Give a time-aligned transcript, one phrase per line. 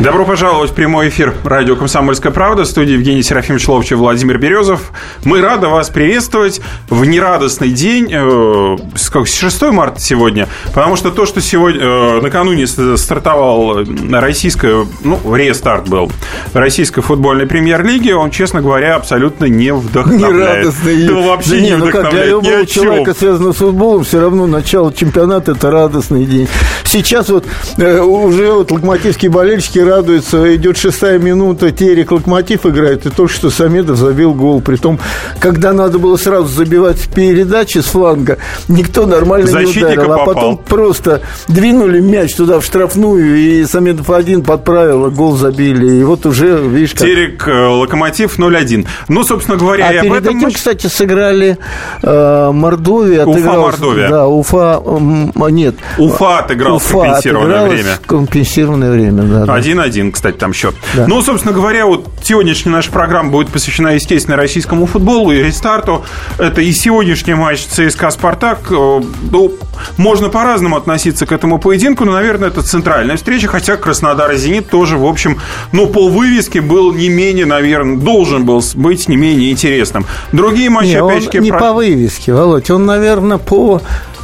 [0.00, 2.62] Добро пожаловать в прямой эфир радио «Комсомольская правда».
[2.62, 4.92] В студии Евгений Серафимович Ловчев, Владимир Березов.
[5.24, 8.76] Мы рады вас приветствовать в нерадостный день, э,
[9.10, 15.88] как, 6 марта сегодня, потому что то, что сегодня, э, накануне стартовал российская, ну, рестарт
[15.88, 16.12] был,
[16.52, 20.58] российской футбольной премьер-лиги, он, честно говоря, абсолютно не вдохновляет.
[20.64, 21.08] Нерадостный.
[21.08, 24.46] Да вообще Да не, не, ну как для любого человека, связанного с футболом, все равно
[24.46, 26.46] начало чемпионата– это радостный день.
[26.84, 27.46] Сейчас вот
[27.78, 33.50] э, уже вот локомотивские болельщики радуются, идет шестая минута, Терек Локомотив играет, и только что
[33.50, 34.60] Самедов забил гол.
[34.60, 34.98] Притом,
[35.40, 38.38] когда надо было сразу забивать в передаче с фланга,
[38.68, 40.12] никто нормально не Защитника ударил.
[40.12, 40.34] А попал.
[40.34, 46.00] потом просто двинули мяч туда в штрафную, и Самедов один подправил, а гол забили.
[46.00, 47.00] И вот уже, видишь, как...
[47.00, 48.86] Терек, э, Локомотив 0-1.
[49.08, 50.38] Ну, собственно говоря, А перед этом...
[50.38, 51.58] этим, кстати, сыграли
[52.02, 53.24] э, Мордовия.
[53.24, 54.08] Уфа, Мордовия.
[54.08, 55.76] Да, Уфа, м, нет.
[55.98, 57.98] Уфа отыграл в компенсированное время.
[58.06, 59.46] компенсированное время, да.
[59.46, 59.52] да.
[59.86, 60.74] 1-1, кстати, там счет.
[60.94, 61.06] Да.
[61.06, 66.04] Ну, собственно говоря, вот сегодняшняя наша программа будет посвящена, естественно, российскому футболу и рестарту.
[66.38, 68.58] Это и сегодняшний матч ЦСКА «Спартак».
[68.70, 69.52] Э, Ну,
[69.96, 74.68] можно по-разному относиться к этому поединку, но, наверное, это центральная встреча, хотя Краснодар и «Зенит»
[74.68, 75.38] тоже, в общем,
[75.72, 80.04] ну, по вывеске был не менее, наверное, должен был быть не менее интересным.
[80.32, 83.80] Другие матчи, Не, он опять-таки, не про- по вывеске, Володь, он, наверное, по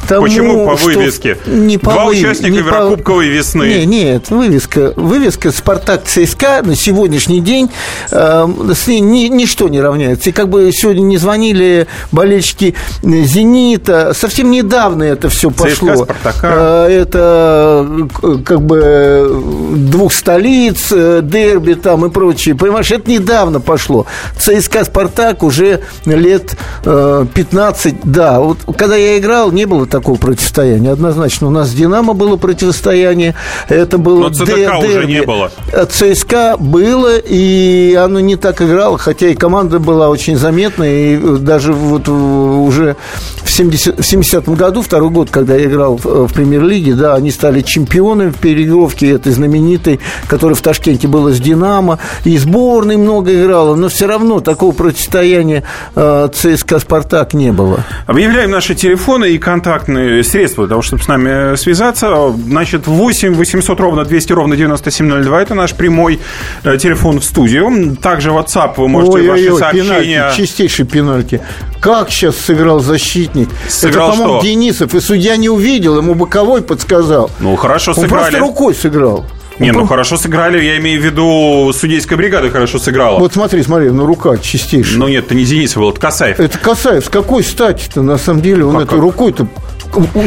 [0.07, 1.37] тому, Почему по вывеске?
[1.45, 3.65] Не по Два вы- участника не по- Еврокубковой весны.
[3.65, 7.69] Не, нет, вывеска, вывеска «Спартак ЦСКА» на сегодняшний день
[8.11, 10.29] э, с ней ни- ничто не равняется.
[10.29, 15.95] И как бы сегодня не звонили болельщики «Зенита», совсем недавно это все пошло.
[15.95, 16.87] «Спартака».
[16.87, 17.85] Э, Это
[18.23, 19.41] э, как бы
[19.75, 22.55] двух столиц, э, дерби там и прочее.
[22.55, 24.05] Понимаешь, это недавно пошло.
[24.39, 28.39] ЦСКА «Спартак» уже лет э, 15, да.
[28.39, 30.91] Вот когда я играл, не было такого противостояния.
[30.91, 31.47] Однозначно.
[31.47, 33.33] У нас с «Динамо» было противостояние.
[33.69, 35.51] Это было Но ЦДК уже не было.
[35.71, 41.37] А ЦСКА было, и оно не так играло, хотя и команда была очень заметная, и
[41.37, 42.97] даже вот уже
[43.43, 47.61] в 70 в 70-м году, второй год, когда я играл в, премьер-лиге, да, они стали
[47.61, 53.75] чемпионами в переигровке этой знаменитой, которая в Ташкенте была с «Динамо», и сборной много играла,
[53.75, 55.63] но все равно такого противостояния
[55.95, 57.85] э, ЦСКА «Спартак» не было.
[58.07, 59.37] Объявляем наши телефоны и
[59.85, 62.33] контактные средства для того, чтобы с нами связаться.
[62.47, 65.41] Значит, 8 800 ровно 200 ровно 9702.
[65.41, 66.19] Это наш прямой
[66.63, 67.95] э, телефон в студию.
[68.01, 70.01] Также WhatsApp вы можете Ой-ой-ой, ваши сообщения...
[70.01, 71.41] пенальти, чистейший пенальти.
[71.79, 73.49] Как сейчас сыграл защитник?
[73.67, 74.41] Сыграл Это, по-моему?
[74.41, 74.95] Денисов.
[74.95, 77.29] И судья не увидел, ему боковой подсказал.
[77.39, 78.21] Ну, хорошо Он сыграли.
[78.21, 79.25] просто рукой сыграл.
[79.59, 80.63] Не, Он ну хорошо сыграли.
[80.63, 83.19] Я имею в виду, судейская бригада хорошо сыграла.
[83.19, 84.97] Вот смотри, смотри, ну рука чистейшая.
[84.97, 86.39] Ну нет, это не Денисов был, это Касаев.
[86.39, 89.47] Это Касаев, с какой стати-то, на самом деле, он Как- этой рукой-то...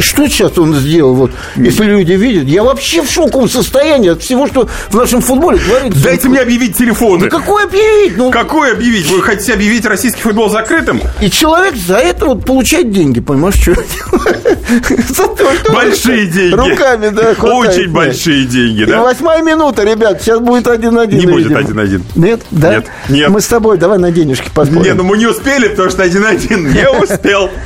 [0.01, 1.13] Что сейчас он сделал?
[1.13, 5.59] Вот, если люди видят, я вообще в шоковом состоянии от всего, что в нашем футболе
[5.59, 6.03] творится.
[6.03, 7.29] Дайте мне объявить телефоны.
[7.29, 8.17] Да какой объявить?
[8.17, 9.09] Ну, Какой объявить?
[9.09, 11.01] Вы хотите объявить российский футбол закрытым?
[11.21, 13.73] И человек за это вот получает деньги, понимаешь, что
[15.09, 16.53] За то, что Большие деньги.
[16.53, 19.01] Руками, да, Очень большие деньги, да?
[19.01, 21.19] восьмая минута, ребят, сейчас будет один-один.
[21.19, 21.51] Не будет.
[21.51, 22.01] 1-1.
[22.15, 22.41] Нет?
[22.51, 22.75] Да?
[22.75, 23.29] Нет, нет.
[23.29, 24.83] Мы с тобой, давай на денежки поспорим.
[24.83, 27.49] Не, ну мы не успели, потому что 1-1 не успел.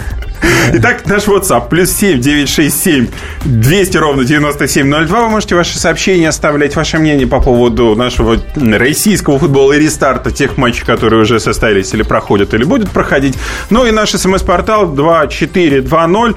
[0.73, 3.07] Итак, наш WhatsApp плюс 7 967
[3.45, 5.21] 200 ровно 9702.
[5.21, 10.57] Вы можете ваши сообщения оставлять, ваше мнение по поводу нашего российского футбола и рестарта тех
[10.57, 13.35] матчей, которые уже состоялись или проходят, или будут проходить.
[13.69, 16.35] Ну и наш смс-портал 2420.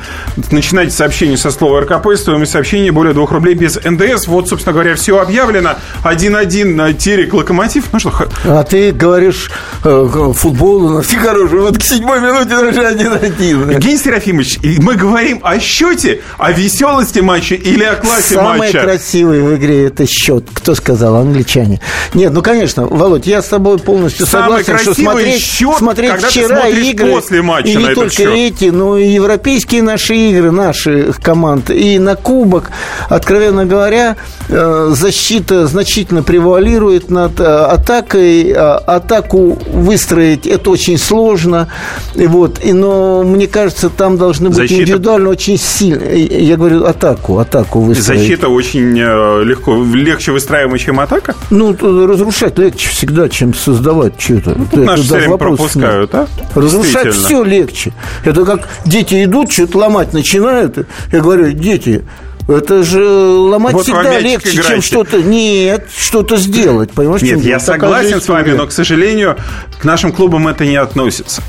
[0.52, 4.26] Начинайте сообщение со слова РКП, стоимость сообщения более 2 рублей без НДС.
[4.26, 5.76] Вот, собственно говоря, все объявлено.
[6.04, 7.84] 1-1 э, Терек Локомотив.
[7.92, 8.12] Ну что,
[8.44, 9.50] а ты говоришь,
[9.84, 11.60] э, футбол э, у нас нехороший.
[11.60, 13.80] Вот к седьмой минуте даже 1-1.
[13.96, 18.72] Денис Серафимович, мы говорим о счете, о веселости матча или о классе Самое матча?
[18.72, 20.44] Самое красивое в игре– это счет.
[20.52, 21.16] Кто сказал?
[21.16, 21.80] Англичане.
[22.12, 26.28] Нет, ну, конечно, Володь, я с тобой полностью Самый согласен, что смотреть, счет, смотреть когда
[26.28, 28.34] вчера ты игры, после матча и не только счет.
[28.34, 32.72] эти, но и европейские наши игры, наши команды, и на Кубок,
[33.09, 34.16] откровенно говоря,
[34.50, 38.50] э, защита значительно превалирует над э, атакой.
[38.50, 41.68] Э, атаку выстроить– это очень сложно.
[42.15, 46.02] И вот, и, но мне кажется, там должны быть Защита- индивидуально очень сильно.
[46.04, 48.20] Я говорю атаку, атаку выстроить.
[48.20, 51.34] Защита очень э, легко, легче выстраиваема, чем атака?
[51.50, 51.76] Ну,
[52.06, 54.54] разрушать легче всегда, чем создавать что-то.
[54.70, 56.26] Тут наши все время пропускают, а?
[56.54, 57.92] Разрушать все легче.
[58.24, 60.86] Это как дети идут, что-то ломать начинают.
[61.12, 62.04] Я говорю, дети,
[62.48, 64.86] это же ломать Вот всегда легче, чем играете.
[64.86, 65.22] что-то.
[65.22, 66.92] Нет, что-то сделать.
[66.92, 69.36] Понимаешь, Нет, чем я согласен с вами, но, к сожалению,
[69.80, 71.42] к нашим клубам это не относится.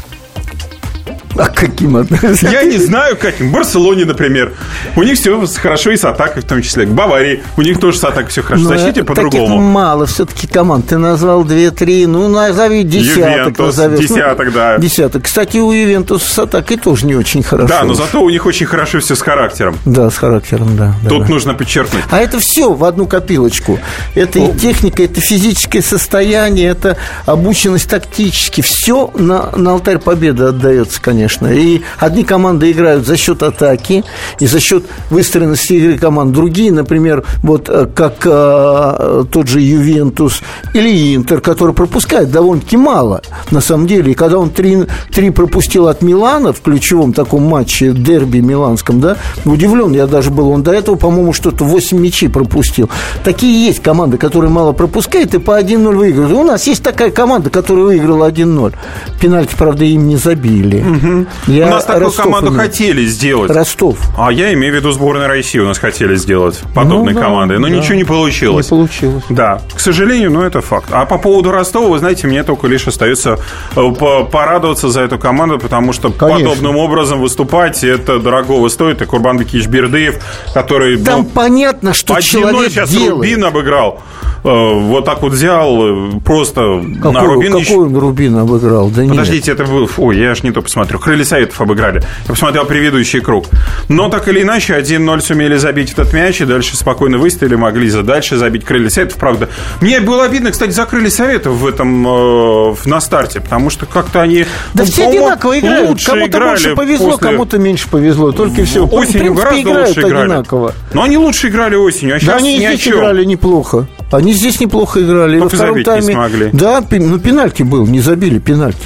[1.38, 1.98] А каким?
[2.42, 3.50] Я не знаю, каким.
[3.50, 4.54] В Барселоне, например.
[4.95, 6.86] У них все хорошо и с атакой в том числе.
[6.86, 7.44] К Баварии.
[7.57, 8.63] У них тоже с атакой все хорошо.
[8.63, 9.60] В защите по-другому.
[9.60, 10.88] мало все-таки команд.
[10.88, 12.07] Ты назвал 2-3.
[12.07, 13.57] Ну, назови десяток.
[13.57, 14.00] Назовешь.
[14.00, 14.78] Десяток, да.
[14.78, 15.24] Десяток.
[15.24, 17.68] Кстати, у Ювентуса с атакой тоже не очень хорошо.
[17.68, 19.78] Да, но зато у них очень хорошо все с характером.
[19.86, 20.94] Да, с характером, да.
[21.07, 21.30] Тут да.
[21.30, 22.04] нужно подчеркнуть.
[22.10, 23.80] А это все в одну копилочку.
[24.16, 28.62] Это и техника, это физическое состояние, это обученность тактически.
[28.62, 31.26] Все на, на алтарь победы отдается, конечно.
[31.53, 34.03] И одни команды играют за счет атаки
[34.39, 36.33] и за счет выстроенности игры команд.
[36.33, 40.41] Другие, например, вот э, как э, тот же Ювентус
[40.74, 43.21] или Интер, который пропускает довольно-таки мало,
[43.51, 44.12] на самом деле.
[44.12, 49.18] И когда он три, три пропустил от Милана в ключевом таком матче, дерби миланском, да,
[49.45, 50.50] удивлен я даже был.
[50.50, 52.89] Он до этого, по-моему, что-то 8 мячей пропустил.
[53.24, 56.38] Такие есть команды, которые мало пропускают и по 1-0 выигрывают.
[56.38, 58.74] У нас есть такая команда, которая выиграла 1-0.
[59.19, 60.81] Пенальти, правда, им не забили.
[60.81, 61.17] Угу.
[61.48, 62.62] Я У нас такую Ростов команду имею.
[62.64, 63.52] хотели сделать.
[63.52, 63.98] Ростов.
[64.18, 67.60] А я имею в виду сборную России у нас хотели сделать подобной ну, да, командой.
[67.60, 67.75] Но да.
[67.75, 68.66] ничего не получилось.
[68.66, 69.24] Не получилось.
[69.30, 70.90] Да, к сожалению, но это факт.
[70.92, 73.40] А по поводу Ростова, вы знаете, мне только лишь остается
[73.75, 73.92] э,
[74.31, 76.50] порадоваться за эту команду, потому что Конечно.
[76.50, 79.02] подобным образом выступать это дорогого стоит.
[79.02, 80.24] И Курбан Бекич Бердыев,
[80.54, 80.98] который...
[80.98, 83.12] Там ну, понятно, что человек сейчас делает.
[83.12, 84.02] Рубин обыграл.
[84.48, 87.52] Э, вот так вот взял, э, просто какой, на Рубин...
[87.52, 87.76] Какой еще...
[87.76, 88.90] Рубин обыграл?
[88.90, 89.60] Да Подождите, нет.
[89.60, 89.90] это был...
[89.98, 91.00] Ой, я аж не то посмотрю.
[91.00, 92.02] Крылья Советов обыграли.
[92.24, 93.48] Я посмотрел предыдущий круг.
[93.90, 98.04] Но так или иначе, 1-0 сумели забить этот мяч, и дальше спокойно выстояли, могли за
[98.04, 99.18] дальше забить Крылья Советов.
[99.18, 99.50] Правда,
[99.82, 104.22] мне было обидно, кстати, за Крылья Советов в этом э, на старте, потому что как-то
[104.22, 104.46] они...
[104.74, 106.04] Да ну, все одинаково играют.
[106.06, 107.28] Кому-то больше повезло, после...
[107.32, 108.32] кому-то меньше повезло.
[108.32, 108.86] Только все.
[108.86, 110.24] Осенью гораздо лучше играли.
[110.24, 110.74] Одинаково.
[110.94, 113.88] Но они лучше играли осенью, а да, они здесь играли неплохо.
[114.12, 115.39] Они здесь неплохо играли.
[115.39, 116.07] Только Во втором тайме...
[116.07, 116.50] не смогли.
[116.54, 118.86] Да, ну пенальти был, не забили пенальти.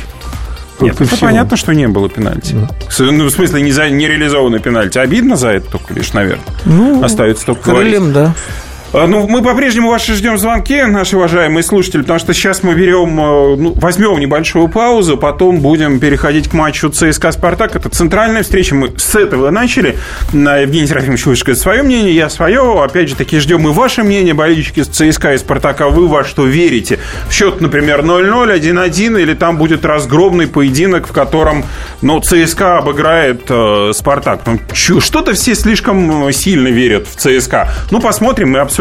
[0.79, 2.55] Нет, это понятно, что не было пенальти.
[2.55, 2.69] Да.
[3.11, 4.97] Ну, в смысле, не, за, не реализованный пенальти.
[4.97, 6.43] Обидно за это только лишь, наверное.
[6.65, 8.13] Ну, Остается только крыльям, говорить.
[8.13, 8.33] да.
[8.93, 13.17] А, ну, мы по-прежнему ваши ждем звонки, наши уважаемые слушатели, потому что сейчас мы берем,
[13.17, 17.77] э, ну, возьмем небольшую паузу, потом будем переходить к матчу ЦСКА «Спартак».
[17.77, 19.97] Это центральная встреча, мы с этого начали.
[20.33, 22.83] Евгений Серафимович высказал свое мнение, я свое.
[22.83, 25.87] Опять же таки, ждем и ваше мнение, болельщики ЦСКА и «Спартака».
[25.87, 26.99] Вы во что верите?
[27.29, 31.63] В счет, например, 0-0, 1-1, или там будет разгромный поединок, в котором,
[32.01, 34.41] ну, ЦСКА обыграет э, «Спартак».
[34.45, 37.69] Ну, что-то все слишком сильно верят в ЦСКА.
[37.89, 38.80] Ну, посмотрим, мы обсудим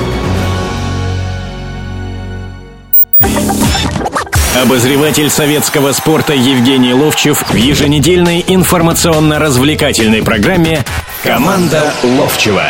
[4.53, 10.83] Обозреватель советского спорта Евгений Ловчев в еженедельной информационно-развлекательной программе
[11.23, 12.65] «Команда Ловчева».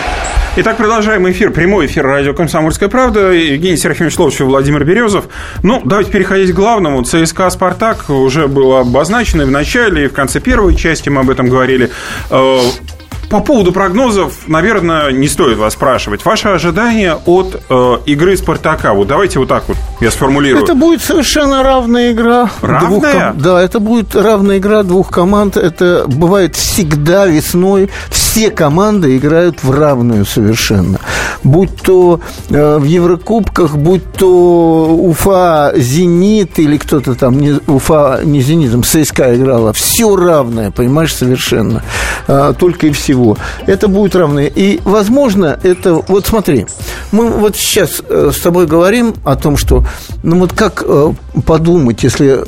[0.58, 3.32] Итак, продолжаем эфир, прямой эфир радио «Комсомольская правда».
[3.32, 5.26] Евгений Серафимович Ловчев, Владимир Березов.
[5.64, 7.04] Ну, давайте переходить к главному.
[7.04, 11.30] ЦСКА «Спартак» уже было обозначено и в начале, и в конце первой части мы об
[11.30, 11.90] этом говорили.
[13.32, 16.26] По поводу прогнозов, наверное, не стоит вас спрашивать.
[16.26, 18.94] Ваше ожидание от э, игры Спартака?
[18.94, 20.62] Вот давайте вот так вот я сформулирую.
[20.62, 22.50] Это будет совершенно равная игра.
[22.62, 23.32] Равная?
[23.32, 25.56] Двух, да, это будет равная игра двух команд.
[25.56, 27.90] Это бывает всегда весной.
[28.10, 31.00] Все команды играют в равную совершенно.
[31.44, 32.20] Будь то
[32.50, 39.36] э, в Еврокубках, будь то Уфа, Зенит или кто-то там, не, Уфа не Зенитом, ЦСКА
[39.36, 39.74] играла.
[39.74, 41.84] Все равное, понимаешь, совершенно.
[42.28, 43.38] Э, только и всего.
[43.68, 44.52] Это будет равны.
[44.54, 45.94] И, возможно, это...
[46.08, 46.66] Вот смотри,
[47.12, 49.84] мы вот сейчас э, с тобой говорим о том, что...
[50.24, 51.14] Ну, вот как э,
[51.46, 52.42] подумать, если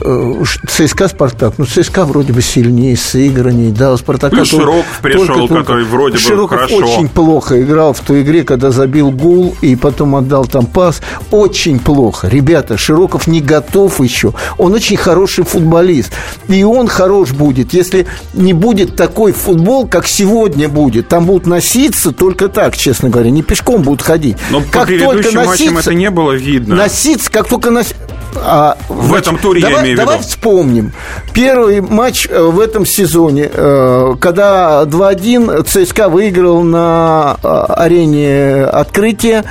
[0.67, 4.35] ЦСКА «Спартак», ну, ЦСКА вроде бы сильнее, сыграннее, да, у «Спартака».
[4.35, 6.75] Ну, Широков пришел, только, который вроде Широков бы хорошо.
[6.77, 11.01] очень плохо играл в той игре, когда забил гул и потом отдал там пас.
[11.31, 12.27] Очень плохо.
[12.27, 14.33] Ребята, Широков не готов еще.
[14.57, 16.11] Он очень хороший футболист.
[16.49, 21.07] И он хорош будет, если не будет такой футбол, как сегодня будет.
[21.07, 23.29] Там будут носиться только так, честно говоря.
[23.29, 24.37] Не пешком будут ходить.
[24.49, 26.75] Но как по только носиться, это не было видно.
[26.75, 27.95] Носиться, как только носиться
[28.35, 30.09] А, в значит, этом туре давай, я имею в виду.
[30.11, 30.93] Давай вспомним.
[31.33, 39.43] Первый матч э, в этом сезоне, э, когда 2-1 ЦСКА выиграл на э, арене открытия,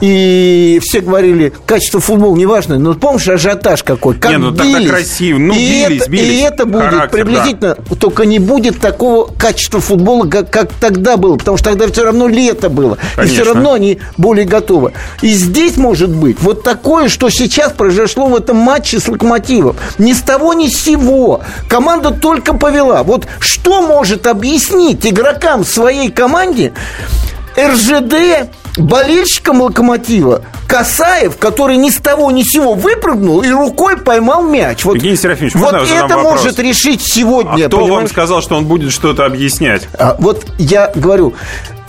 [0.00, 4.16] и все говорили, качество футбола не важно, но помнишь ажиотаж какой?
[4.16, 4.74] Как не, ну бились.
[4.74, 6.38] тогда красиво, ну и бились, это, бились.
[6.38, 7.96] И это будет Характер, приблизительно, да.
[7.96, 12.28] только не будет такого качества футбола, как, как тогда было, потому что тогда все равно
[12.28, 13.32] лето было, Конечно.
[13.32, 14.92] и все равно они более готовы.
[15.22, 19.76] И здесь может быть вот такое, что сейчас произошло в этом матче с Локомотивом.
[19.98, 21.40] Ни с того, ни с сего.
[21.68, 23.02] Команда только повела.
[23.02, 26.72] Вот что может объяснить игрокам своей команде
[27.58, 34.42] РЖД болельщикам Локомотива Касаев, который ни с того ни с сего выпрыгнул и рукой поймал
[34.42, 34.84] мяч.
[34.84, 37.64] Вот, Евгений Серафимович, вот это может решить сегодня.
[37.64, 38.10] А кто вам понимаешь?
[38.10, 39.88] сказал, что он будет что-то объяснять?
[39.98, 41.34] А, вот я говорю,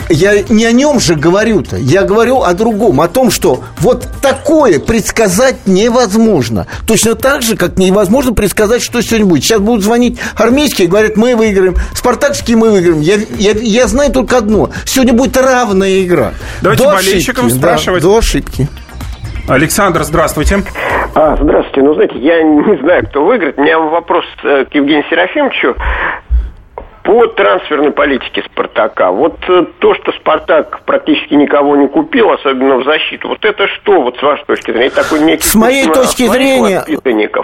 [0.10, 1.78] я не о нем же говорю-то.
[1.78, 6.68] Я говорю о другом, о том, что вот такое предсказать невозможно.
[6.88, 9.44] Точно так же, как невозможно предсказать, что сегодня будет.
[9.44, 13.02] Сейчас будут звонить армейские, говорят, мы выиграем, спартакские мы выиграем.
[13.02, 14.70] Я, я, я знаю только одно.
[14.86, 16.34] Сегодня будет равная игра.
[16.62, 18.04] Давайте До болельщикам ошибки, спрашивать.
[18.04, 18.68] Да, до ошибки.
[19.48, 20.64] Александр, здравствуйте.
[21.16, 21.82] А, здравствуйте.
[21.82, 23.58] Ну, знаете, я не знаю, кто выиграет.
[23.58, 25.76] У меня вопрос э, к Евгению Серафимовичу
[27.10, 29.10] по трансферной политике «Спартака».
[29.10, 34.04] Вот э, то, что «Спартак» практически никого не купил, особенно в защиту, вот это что,
[34.04, 34.88] вот с вашей точки зрения?
[34.88, 36.86] Это такой некий С моей точки зрения?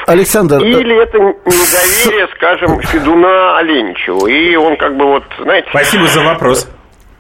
[0.06, 4.28] Александр, э, Или это недоверие, скажем, Федуна Оленичеву?
[4.28, 5.68] И он как бы вот, знаете...
[5.72, 6.70] Спасибо за вопрос.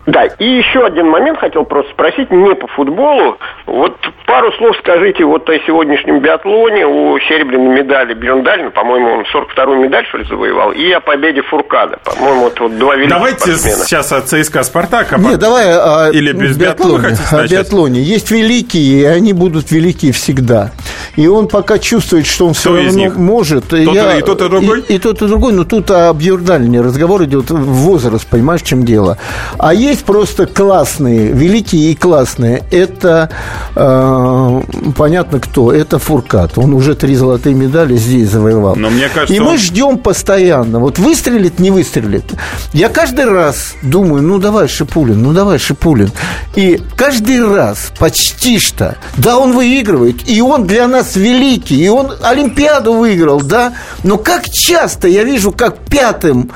[0.05, 3.37] Да, и еще один момент хотел просто спросить, не по футболу.
[3.65, 3.95] Вот
[4.27, 10.05] пару слов скажите вот о сегодняшнем биатлоне, о серебряной медали Бьерндалина, по-моему, он 42-ю медаль,
[10.07, 11.97] что ли, завоевал, и о победе Фуркада.
[12.03, 13.77] По-моему, вот, вот два великих Давайте спортсмена.
[13.85, 15.07] сейчас от ЦСКА «Спартак».
[15.11, 18.01] а Не, потом- давай о Или без биатлона хотите О биатлоне.
[18.01, 20.71] Есть великие, и они будут великие всегда.
[21.15, 23.15] И он пока чувствует, что он все Кто из равно них?
[23.15, 23.69] может.
[23.69, 24.81] Тот и- и тот, и другой?
[24.81, 25.53] И, и тот, и другой.
[25.53, 29.17] Но тут о Бьюрдалине разговор идет в возраст, понимаешь, в чем дело.
[29.57, 32.63] А есть просто классные, великие и классные.
[32.71, 33.29] Это
[33.75, 34.61] э,
[34.97, 35.71] понятно кто.
[35.71, 36.57] Это Фуркат.
[36.57, 38.75] Он уже три золотые медали здесь завоевал.
[38.75, 40.79] Но мне кажется, и мы он- ждем постоянно.
[40.79, 42.25] Вот выстрелит, не выстрелит.
[42.73, 46.11] Я каждый раз думаю, ну давай, Шипулин, ну давай, Шипулин.
[46.55, 52.11] И каждый раз почти что, да, он выигрывает, и он для нас великий, и он
[52.21, 53.73] Олимпиаду выиграл, да,
[54.03, 56.51] но как часто я вижу, как пятым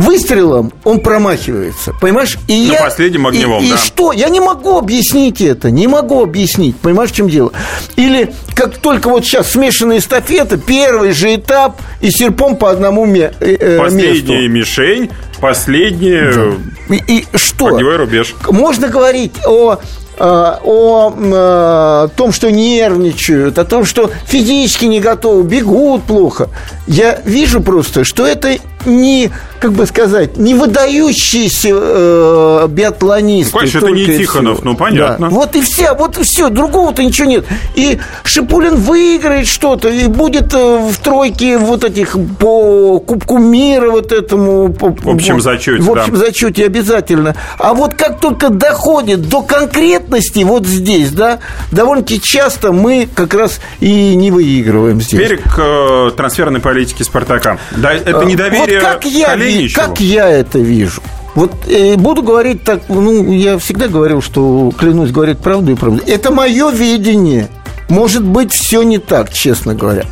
[0.00, 2.38] выстрелом он промахивается, понимаешь?
[2.48, 3.76] И Ну, я, последним огневом, и, и да.
[3.78, 4.12] что?
[4.12, 7.52] Я не могу объяснить это, не могу объяснить, понимаешь, в чем дело?
[7.96, 13.32] Или как только вот сейчас смешанная эстафета, первый же этап и серпом по одному ме-
[13.40, 14.48] э, э, Последняя месту.
[14.48, 16.56] мишень, последний
[16.88, 17.66] И, и что?
[17.68, 18.34] огневой рубеж.
[18.50, 19.78] Можно говорить о э,
[20.18, 26.48] о э, том, что нервничают, о том, что физически не готовы, бегут плохо.
[26.86, 33.52] Я вижу просто, что это не, как бы сказать, не выдающиеся э, биатлонисты.
[33.52, 35.28] Ну, конечно, это не Тихонов, ну, понятно.
[35.28, 35.34] Да.
[35.34, 37.44] Вот и все, вот и все, другого-то ничего нет.
[37.74, 44.12] И Шипулин выиграет что-то, и будет э, в тройке вот этих по Кубку мира вот
[44.12, 44.72] этому.
[44.72, 46.18] по- В общем вот, зачете, В общем да.
[46.18, 47.34] зачете обязательно.
[47.58, 51.38] А вот как только доходит до конкретности вот здесь, да,
[51.72, 55.20] довольно-таки часто мы как раз и не выигрываем здесь.
[55.20, 57.58] Теперь к э, трансферной политике «Спартака».
[57.72, 59.26] Да, это недоверие вот как я,
[59.74, 61.02] как я это вижу.
[61.34, 66.02] Вот э, буду говорить так, ну, я всегда говорил, что клянусь говорить правду и правду.
[66.06, 67.48] Это мое видение.
[67.88, 70.04] Может быть, все не так, честно говоря.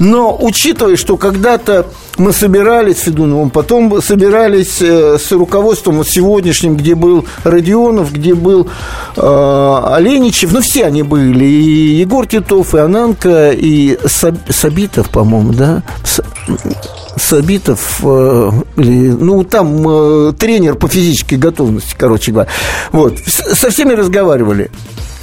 [0.00, 1.86] Но учитывая, что когда-то
[2.18, 8.34] мы собирались с Федуновым, потом собирались э, с руководством вот сегодняшним, где был Родионов, где
[8.34, 8.68] был
[9.16, 15.52] э, Оленичев, ну, все они были, и Егор Титов, и Ананка, и Саб- Сабитов, по-моему,
[15.52, 15.82] да?
[17.16, 22.50] Сабитов, э, ну, там э, тренер по физической готовности, короче говоря.
[22.90, 24.70] Вот, со всеми разговаривали.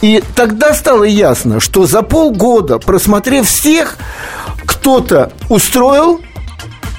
[0.02, 3.98] И тогда стало ясно, что за полгода, просмотрев всех,
[4.66, 6.22] кто-то устроил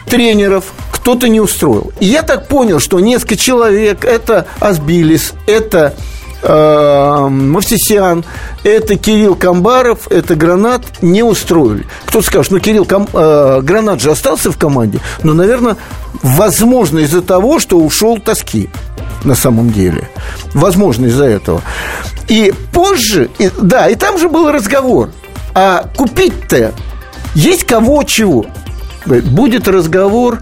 [0.07, 1.93] тренеров, кто-то не устроил.
[2.01, 5.95] И я так понял, что несколько человек, это Асбилис, это
[6.43, 8.25] э, Мовсисян,
[8.65, 11.87] это Кирилл Камбаров, это Гранат не устроили.
[12.07, 15.77] Кто скажет, ну Кирилл Кам- э, Гранат же остался в команде, но, наверное,
[16.23, 18.69] возможно из-за того, что ушел Тоски
[19.25, 20.09] на самом деле.
[20.55, 21.63] Возможно, из-за этого.
[22.29, 25.11] И позже, и- да, и там же был разговор.
[25.55, 26.73] А купить-то
[27.35, 28.47] есть кого чего?
[29.05, 30.39] Говорит, Будет разговор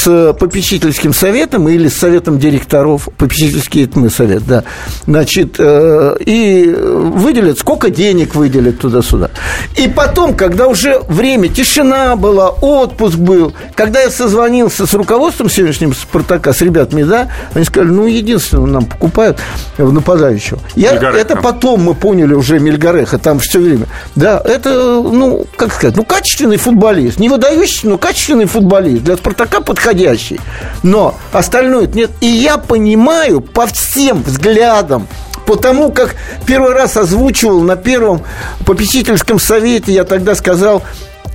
[0.00, 4.64] с с попечительским советом или с советом директоров, попечительский это мы совет, да,
[5.06, 9.30] значит, э, и выделят, сколько денег выделят туда-сюда.
[9.76, 15.94] И потом, когда уже время, тишина была, отпуск был, когда я созвонился с руководством сегодняшним
[15.94, 19.38] «Спартака», с ребятами, да, они сказали, ну, единственное, нам покупают
[19.76, 20.60] в нападающего.
[20.76, 23.86] Я, это потом мы поняли уже Мельгареха, там все время.
[24.14, 27.18] Да, это, ну, как сказать, ну, качественный футболист.
[27.18, 29.02] Не выдающийся, но качественный футболист.
[29.04, 30.40] Для «Спартака» подходящий.
[30.82, 32.10] Но остальное нет.
[32.20, 35.08] И я понимаю по всем взглядам,
[35.46, 36.14] потому как
[36.46, 38.22] первый раз озвучивал на первом
[38.64, 40.82] попечительском совете, я тогда сказал,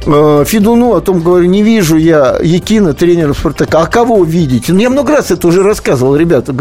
[0.07, 3.81] Э, Федуну о том говорю, не вижу я Якина, тренера Спартака.
[3.81, 4.71] А кого видите?
[4.71, 6.53] Ну, я много раз это уже рассказывал, ребята.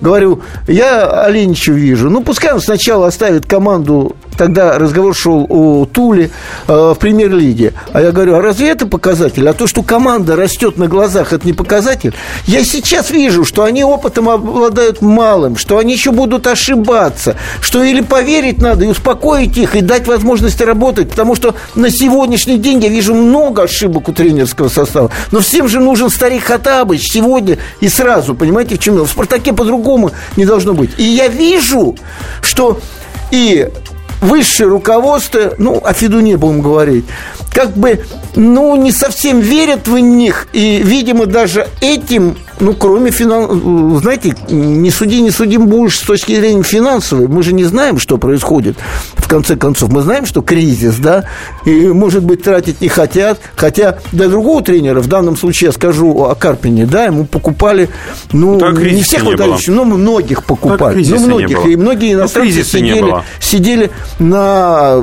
[0.00, 2.10] Говорю, я Оленича вижу.
[2.10, 6.30] Ну, пускай он сначала оставит команду тогда разговор шел о Туле
[6.66, 7.72] э, в премьер-лиге.
[7.92, 9.48] А я говорю, а разве это показатель?
[9.48, 12.14] А то, что команда растет на глазах, это не показатель?
[12.46, 18.00] Я сейчас вижу, что они опытом обладают малым, что они еще будут ошибаться, что или
[18.00, 22.88] поверить надо и успокоить их, и дать возможность работать, потому что на сегодняшний день я
[22.88, 25.10] вижу много ошибок у тренерского состава.
[25.30, 29.06] Но всем же нужен старик Хатабыч сегодня и сразу, понимаете, в чем дело?
[29.06, 30.90] В «Спартаке» по-другому не должно быть.
[30.98, 31.96] И я вижу,
[32.42, 32.80] что
[33.30, 33.68] и
[34.22, 37.04] высшее руководство, ну, о Федуне будем говорить,
[37.52, 38.02] как бы,
[38.34, 43.58] ну, не совсем верят в них, и, видимо, даже этим ну, кроме финансов,
[44.02, 47.26] знаете, не суди, не судим будешь с точки зрения финансовой.
[47.26, 48.76] Мы же не знаем, что происходит.
[49.16, 51.24] В конце концов, мы знаем, что кризис, да,
[51.64, 53.40] и, может быть, тратить не хотят.
[53.56, 57.88] Хотя для другого тренера, в данном случае я скажу о Карпине, да, ему покупали,
[58.32, 61.04] ну, так не всех выдающих, но многих покупали.
[61.04, 61.66] Ну, многих.
[61.66, 65.02] И многие иностранцы сидели, сидели на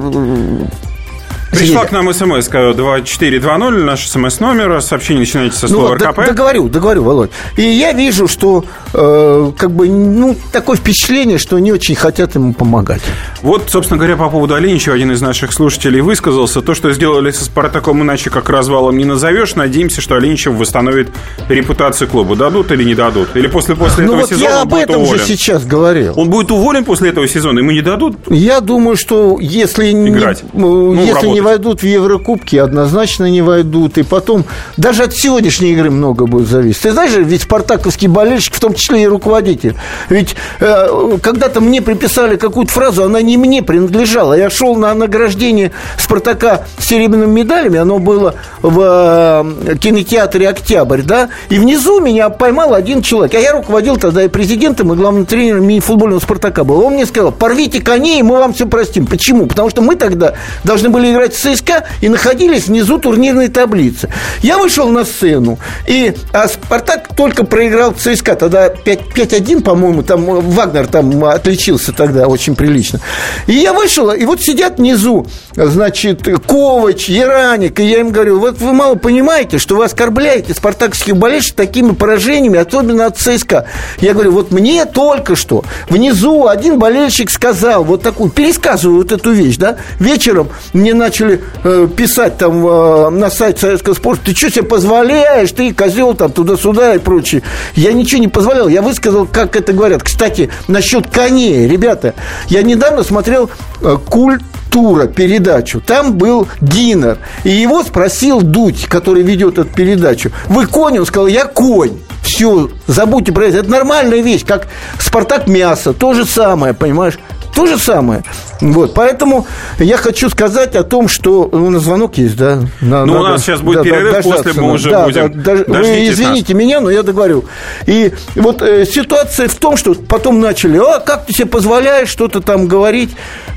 [1.51, 6.25] Пришла к нам смс 2420, наш смс-номер, сообщение начинается со слова ну, РКП.
[6.27, 7.32] Договорю, договорю, Володь.
[7.58, 12.53] И я вижу, что э, как бы, ну, такое впечатление, что не очень хотят ему
[12.53, 13.01] помогать.
[13.41, 16.62] Вот, собственно говоря, по поводу Оленичева один из наших слушателей высказался.
[16.62, 19.56] То, что сделали со Спартаком, иначе как развалом не назовешь.
[19.56, 21.10] Надеемся, что Оленичев восстановит
[21.48, 22.36] репутацию клуба.
[22.36, 23.36] Дадут или не дадут?
[23.36, 25.20] Или после, после ну, этого вот сезона я об этом уволен?
[25.20, 26.13] же сейчас говорил.
[26.15, 28.18] Он будет уволен после этого сезона, ему не дадут?
[28.29, 30.44] Я думаю, что если, Играть.
[30.53, 33.98] Не, ну, если не не войдут в Еврокубки, однозначно не войдут.
[33.98, 34.43] И потом,
[34.75, 36.81] даже от сегодняшней игры много будет зависеть.
[36.81, 39.75] Ты знаешь, ведь спартаковский болельщик, в том числе и руководитель,
[40.10, 44.34] ведь э, когда-то мне приписали какую-то фразу, она не мне принадлежала.
[44.34, 51.58] Я шел на награждение Спартака серебряными медалями, оно было в э, кинотеатре «Октябрь», да, и
[51.58, 53.34] внизу меня поймал один человек.
[53.36, 56.82] А я руководил тогда и президентом, и главным тренером мини-футбольного «Спартака» был.
[56.82, 59.06] Он мне сказал, порвите коней, и мы вам все простим.
[59.06, 59.45] Почему?
[59.45, 60.34] Потому что мы тогда
[60.65, 64.10] должны были играть играть в ЦСКА и находились внизу турнирной таблицы.
[64.42, 68.36] Я вышел на сцену, и а Спартак только проиграл ЦСКА.
[68.36, 73.00] Тогда 5-1, по-моему, там Вагнер там отличился тогда очень прилично.
[73.48, 78.60] И я вышел, и вот сидят внизу, значит, Ковач, Яраник, и я им говорю, вот
[78.60, 83.65] вы мало понимаете, что вы оскорбляете спартакских болельщиков такими поражениями, особенно от ЦСКА.
[84.00, 89.32] Я говорю, вот мне только что внизу один болельщик сказал вот такую, пересказываю вот эту
[89.32, 94.36] вещь, да, вечером мне начал начали э, писать там э, на сайте Советского спорта, ты
[94.36, 97.43] что себе позволяешь, ты козел там туда-сюда и прочее.
[97.75, 100.03] Я ничего не позволял, я высказал, как это говорят.
[100.03, 102.13] Кстати, насчет коней, ребята,
[102.47, 103.49] я недавно смотрел
[103.82, 105.82] э, культ тура передачу.
[105.82, 107.17] Там был Динер.
[107.43, 110.32] И его спросил Дудь, который ведет эту передачу.
[110.47, 110.99] Вы конь?
[110.99, 111.97] Он сказал, я конь.
[112.21, 113.60] Все, забудьте про это.
[113.60, 114.67] Это нормальная вещь, как
[114.99, 115.93] Спартак мясо.
[115.93, 117.17] То же самое, понимаешь?
[117.60, 118.24] То же самое.
[118.62, 119.45] Вот, поэтому
[119.80, 122.62] я хочу сказать о том, что у нас звонок есть, да?
[122.80, 125.43] На, ну, надо, у нас сейчас будет да, перерыв, после мы уже да, будем...
[125.43, 126.63] Да, да, вы извините нас.
[126.63, 127.43] меня, но я договорю.
[127.86, 132.39] И вот э, ситуация в том, что потом начали, а как ты себе позволяешь что-то
[132.39, 133.10] там говорить?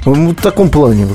[0.04, 1.06] в таком плане.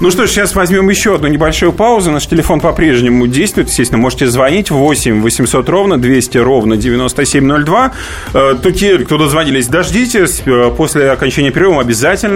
[0.00, 2.10] Ну что ж, сейчас возьмем еще одну небольшую паузу.
[2.10, 3.68] Наш телефон по-прежнему действует.
[3.68, 7.92] Естественно, можете звонить 8 800 ровно 200 ровно 9702.
[8.34, 10.42] Э, то те, кто дозвонились, дождитесь.
[10.46, 12.35] Э, после окончания перерыва обязательно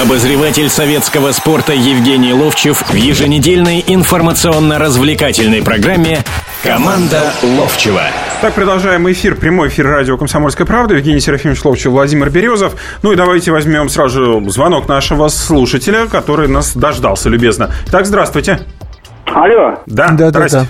[0.00, 6.18] Обозреватель советского спорта Евгений Ловчев в еженедельной информационно-развлекательной программе
[6.62, 8.02] «Команда Ловчева».
[8.40, 10.94] Так, продолжаем эфир, прямой эфир радио «Комсомольская правда».
[10.94, 12.76] Евгений Серафимович Ловчев, Владимир Березов.
[13.02, 17.70] Ну и давайте возьмем сразу же звонок нашего слушателя, который нас дождался любезно.
[17.90, 18.60] Так, здравствуйте.
[19.26, 19.80] Алло.
[19.86, 20.66] Да, Да, да, здрасте.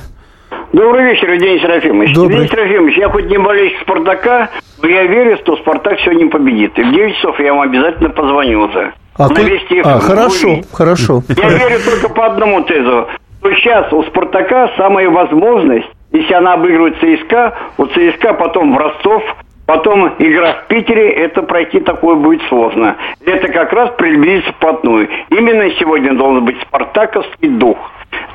[0.73, 2.15] Добрый вечер, Евгений Серафимович.
[2.15, 2.45] Добрый.
[2.45, 4.49] Евгений Серафимович, я хоть не болельщик «Спартака»,
[4.81, 6.79] но я верю, что «Спартак» сегодня победит.
[6.79, 8.95] И в 9 часов я вам обязательно позвоню уже.
[9.19, 11.23] А, На ку- Вести а, хорошо, Вы- хорошо.
[11.29, 13.09] Я верю только по одному тезу.
[13.41, 19.23] Что сейчас у «Спартака» самая возможность, если она обыгрывает ЦСКА, у ЦСКА потом в Ростов,
[19.67, 22.97] потом игра в Питере, это пройти такое будет сложно.
[23.25, 25.09] Это как раз приблизится вплотную.
[25.31, 27.77] Именно сегодня должен быть спартаковский дух.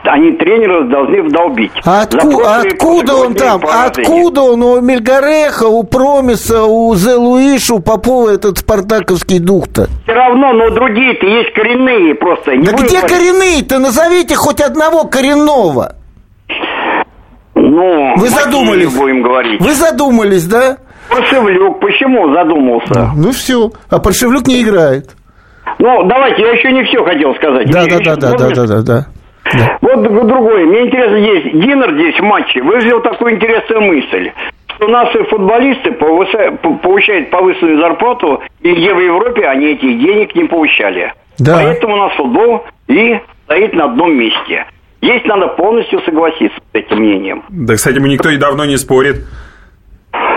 [0.04, 1.72] Они тренеры должны вдолбить.
[1.86, 3.62] Отку- откуда он там?
[3.66, 9.88] Откуда он у Мельгареха, у Промиса, у Зе Луиша, у Попова этот спартаковский дух-то?
[10.04, 12.56] Все равно, но другие-то есть коренные просто.
[12.56, 13.80] Не Да будем где коренные-то?
[13.80, 15.96] Назовите хоть одного коренного.
[17.56, 18.94] Ну, Вы задумались?
[18.94, 19.62] будем говорить.
[19.62, 20.78] Вы задумались, да?
[21.10, 23.12] Паршевлюк, почему задумался?
[23.16, 23.72] Ну все.
[23.90, 25.12] А Паршевлюк не играет.
[25.80, 27.72] Ну, давайте, я еще не все хотел сказать.
[27.72, 29.06] Да, Я да, да, да, да, да, да, да.
[29.58, 29.78] Да.
[29.82, 30.66] Вот другое.
[30.66, 34.32] Мне интересно здесь, Динер здесь в матче выразил такую интересную мысль,
[34.76, 41.14] что наши футболисты получают повышенную зарплату, и где в Европе они этих денег не получали.
[41.40, 41.60] Да.
[41.62, 44.66] Поэтому у нас футбол и стоит на одном месте.
[45.02, 47.44] Здесь надо полностью согласиться с этим мнением.
[47.50, 49.26] Да, кстати, никто и давно не спорит.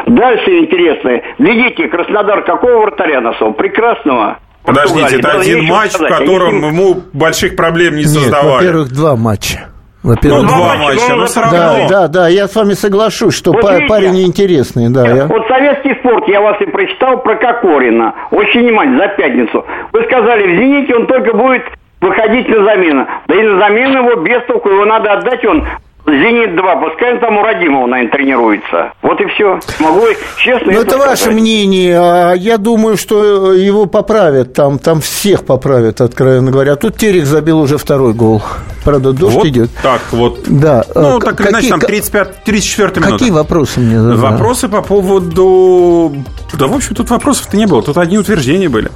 [0.06, 1.20] Дальше интересно.
[1.38, 3.52] Глядите, Краснодар какого вратаря нашел?
[3.52, 4.38] Прекрасного.
[4.66, 8.66] Подождите, это один матч, в котором ему больших проблем не Нет, создавали.
[8.66, 9.66] во-первых, два матча.
[10.02, 11.58] Ну, Во-первых, два матча, но все равно.
[11.58, 13.86] Да, да, да, я с вами соглашусь, что Вот видите?
[13.88, 15.06] парень интересный, да.
[15.08, 18.14] я- Вот советский спорт, я вас и прочитал про Кокорина.
[18.30, 19.64] Очень внимательно, за пятницу.
[19.92, 21.62] Вы сказали, в «Зените» он только будет
[22.00, 23.06] выходить на замену.
[23.26, 25.66] Да и на замену его без толку, его надо отдать, он
[26.06, 28.92] «Зенит-2», пускай он там у Радимова, наверное, тренируется.
[29.02, 29.58] Вот и все.
[29.80, 30.02] Могу
[30.38, 31.40] честно Ну, это ваше сказать.
[31.40, 31.98] мнение.
[31.98, 34.52] А я думаю, что его поправят.
[34.54, 36.74] Там, там всех поправят, откровенно говоря.
[36.74, 38.40] А тут Терек забил уже второй гол.
[38.84, 39.70] Правда, дождь Вот идет.
[39.82, 40.40] так вот.
[40.46, 40.84] Да.
[40.94, 43.12] Ну, а, так или иначе, там какие- 35, 34 минута.
[43.18, 44.16] Какие вопросы мне задали?
[44.18, 46.14] Вопросы по поводу...
[46.56, 47.82] Да, в общем, тут вопросов-то не было.
[47.82, 48.90] Тут одни утверждения были.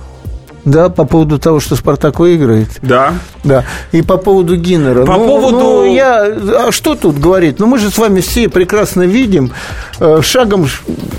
[0.65, 2.69] Да, по поводу того, что Спартак выиграет.
[2.83, 3.15] Да.
[3.45, 3.65] Да.
[3.93, 5.07] И по поводу Гиннера.
[5.07, 6.25] По Ну, поводу- ну, я...
[6.67, 7.59] А что тут говорить?
[7.59, 9.53] Ну, мы же с вами все прекрасно видим
[10.01, 10.67] э, шагом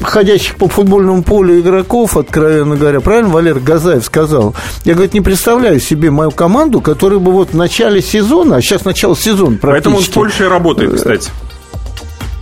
[0.04, 3.00] ходящих по футбольному полю игроков, откровенно говоря.
[3.02, 4.54] Правильно Валер Газаев сказал?
[4.86, 8.86] Я, говорит, не представляю себе мою команду, которая бы вот в начале сезона, а сейчас
[8.86, 10.14] начало сезона Поэтому он в практически.
[10.14, 11.30] Польше и работает, кстати.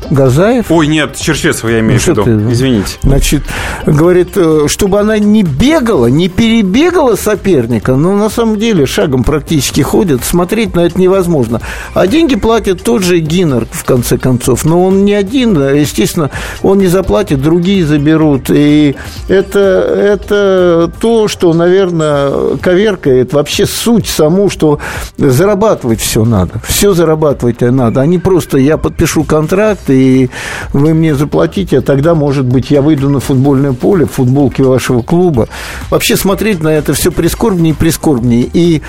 [0.09, 0.65] Газаев?
[0.69, 2.23] Ой, нет, Черчесова я имею Ну, в виду.
[2.23, 2.51] ты?
[2.51, 2.97] Извините.
[3.03, 3.43] Значит,
[3.85, 9.81] говорит, э, чтобы она не бегала, не перебегала соперника, но на самом деле шагом практически
[9.81, 11.61] ходит, смотреть на это невозможно.
[11.93, 14.65] А деньги платит тот же Гиннер, в конце концов.
[14.65, 16.31] Но он не один, а, естественно,
[16.63, 18.49] он не заплатит, другие заберут.
[18.49, 18.95] И
[19.27, 24.79] это, это то, что, наверное, коверкает вообще суть саму, что
[25.17, 26.53] зарабатывать все надо.
[26.67, 28.01] Все зарабатывать надо.
[28.01, 29.98] А не просто я подпишу контракт, и
[30.73, 35.01] вы мне заплатите, а тогда, может быть, я выйду на футбольное поле в футболке вашего
[35.01, 35.47] клуба.
[35.89, 38.49] Вообще смотреть на это все прискорбнее и прискорбнее.
[38.53, 38.81] И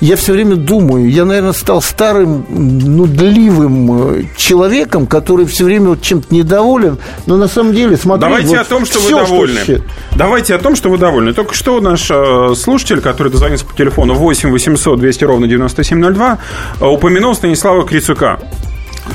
[0.00, 6.02] я все время думаю, я, наверное, стал старым, нудливым э, человеком, который все время вот
[6.02, 8.20] чем-то недоволен, но на самом деле смотреть...
[8.28, 9.60] Давайте вот о том, что вы всё, довольны.
[9.66, 9.82] щ-
[10.16, 11.32] Давайте о том, что вы довольны.
[11.32, 16.38] Только что наш э, слушатель, который дозвонился по телефону 8 800 200 ровно 9702,
[16.80, 18.38] э, упомянул Станислава Крицука.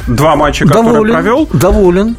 [0.07, 1.49] Два матча, которые Доволен, провел.
[1.53, 2.15] доволен.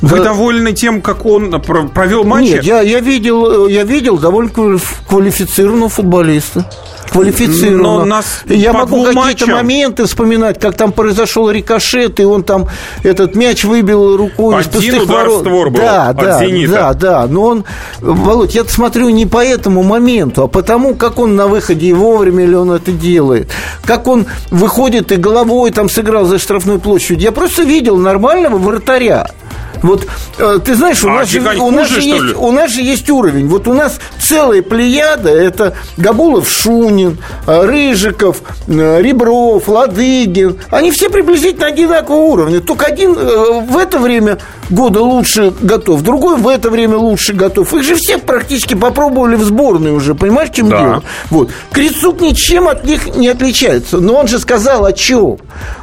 [0.00, 0.24] Вы Да.
[0.24, 2.52] довольны тем, как он про- провел матчи?
[2.52, 6.70] Нет, я, я, видел, я видел довольно квалиф- квалифицированного футболиста.
[7.10, 8.00] Квалифицированного.
[8.00, 12.66] Но нас я могу какие-то моменты вспоминать, как там произошел рикошет, и он там
[13.04, 15.72] этот мяч выбил рукой из Один пустых удар в ворот.
[15.72, 16.72] был да, да, «Зенита».
[16.72, 17.26] да, да.
[17.26, 17.64] Но он,
[18.00, 22.44] Володь, я смотрю не по этому моменту, а потому, как он на выходе и вовремя
[22.44, 23.50] ли он это делает.
[23.84, 27.18] Как он выходит и головой там сыграл за штрафной площадью.
[27.22, 29.28] Я просто видел нормального вратаря.
[29.82, 30.06] Вот
[30.38, 32.34] э, ты знаешь, у А нас, же, у, нас же есть, ли?
[32.34, 33.48] у нас же есть уровень.
[33.48, 35.30] Вот у нас целая плеяда.
[35.30, 40.58] Это Габулов, Шунин, э, Рыжиков, э, Ребров, Ладыгин.
[40.70, 42.60] Они все приблизительно одинакового уровня.
[42.60, 44.38] Только один в это время
[44.70, 47.72] года лучше готов, другой в это время лучше готов.
[47.74, 50.78] Их же всех практически попробовали в сборной уже, понимаешь, чем Да.
[50.78, 51.02] дело?
[51.30, 51.50] Вот.
[51.72, 53.98] Крицук ничем от них не отличается.
[53.98, 55.38] Но он же сказал о чем?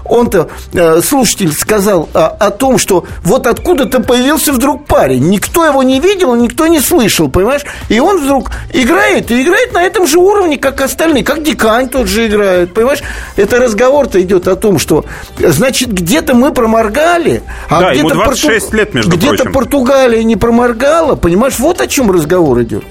[0.05, 5.29] Он-то, э, слушатель, сказал о, о том, что вот откуда-то появился вдруг парень.
[5.29, 7.63] Никто его не видел, никто не слышал, понимаешь?
[7.89, 11.23] И он вдруг играет, и играет на этом же уровне, как остальные.
[11.23, 13.01] Как Дикань тот же играет, понимаешь?
[13.37, 15.05] Это разговор-то идет о том, что,
[15.39, 19.53] значит, где-то мы проморгали, а Да, где-то 26 лет, между где-то прочим.
[19.53, 21.57] Португалия не проморгала, понимаешь?
[21.59, 22.83] Вот о чем разговор идет.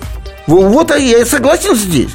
[0.46, 2.10] Во- Вот я согласен здесь.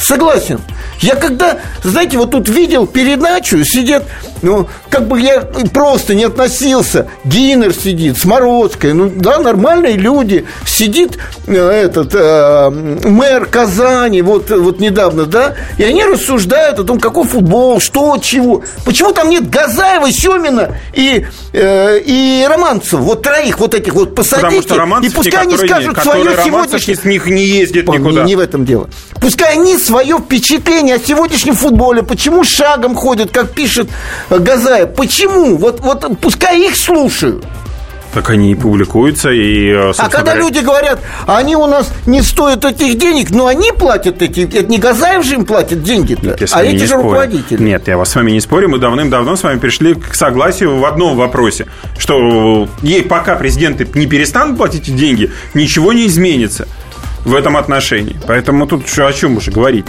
[0.00, 0.60] Согласен.
[1.00, 4.04] Я когда, знаете, вот тут видел передачу, сидят,
[4.42, 5.40] ну, как бы я
[5.72, 7.08] просто не относился.
[7.24, 10.46] Гинер сидит, Смородская, ну, да, нормальные люди.
[10.66, 16.98] Сидит э, этот э, мэр Казани, вот, вот недавно, да, и они рассуждают о том,
[16.98, 18.62] какой футбол, что, чего.
[18.84, 24.74] Почему там нет Газаева, Семина и, э, и Романцев, вот троих вот этих вот посадите,
[25.02, 26.96] и пускай они скажут свое сегодняшнее...
[26.96, 28.22] с них не ездит никуда.
[28.22, 28.88] Не, не в этом дело.
[29.20, 33.88] Пускай они свое впечатление о сегодняшнем футболе, почему шагом ходят, как пишет
[34.28, 35.56] э, Газаев, почему?
[35.56, 37.46] Вот, вот пускай их слушают.
[38.12, 42.20] Так они и публикуются, и, э, А когда говоря, люди говорят, они у нас не
[42.20, 46.46] стоят этих денег, но они платят эти, это не Газаев же им платит деньги-то, Я
[46.46, 47.04] с а эти же спорю.
[47.04, 47.62] руководители.
[47.62, 48.68] Нет, я вас с вами не спорю.
[48.68, 54.06] Мы давным-давно с вами пришли к согласию в одном вопросе, что ей пока президенты не
[54.06, 56.68] перестанут платить деньги, ничего не изменится
[57.24, 58.16] в этом отношении.
[58.26, 59.86] Поэтому тут что, о чем уже говорить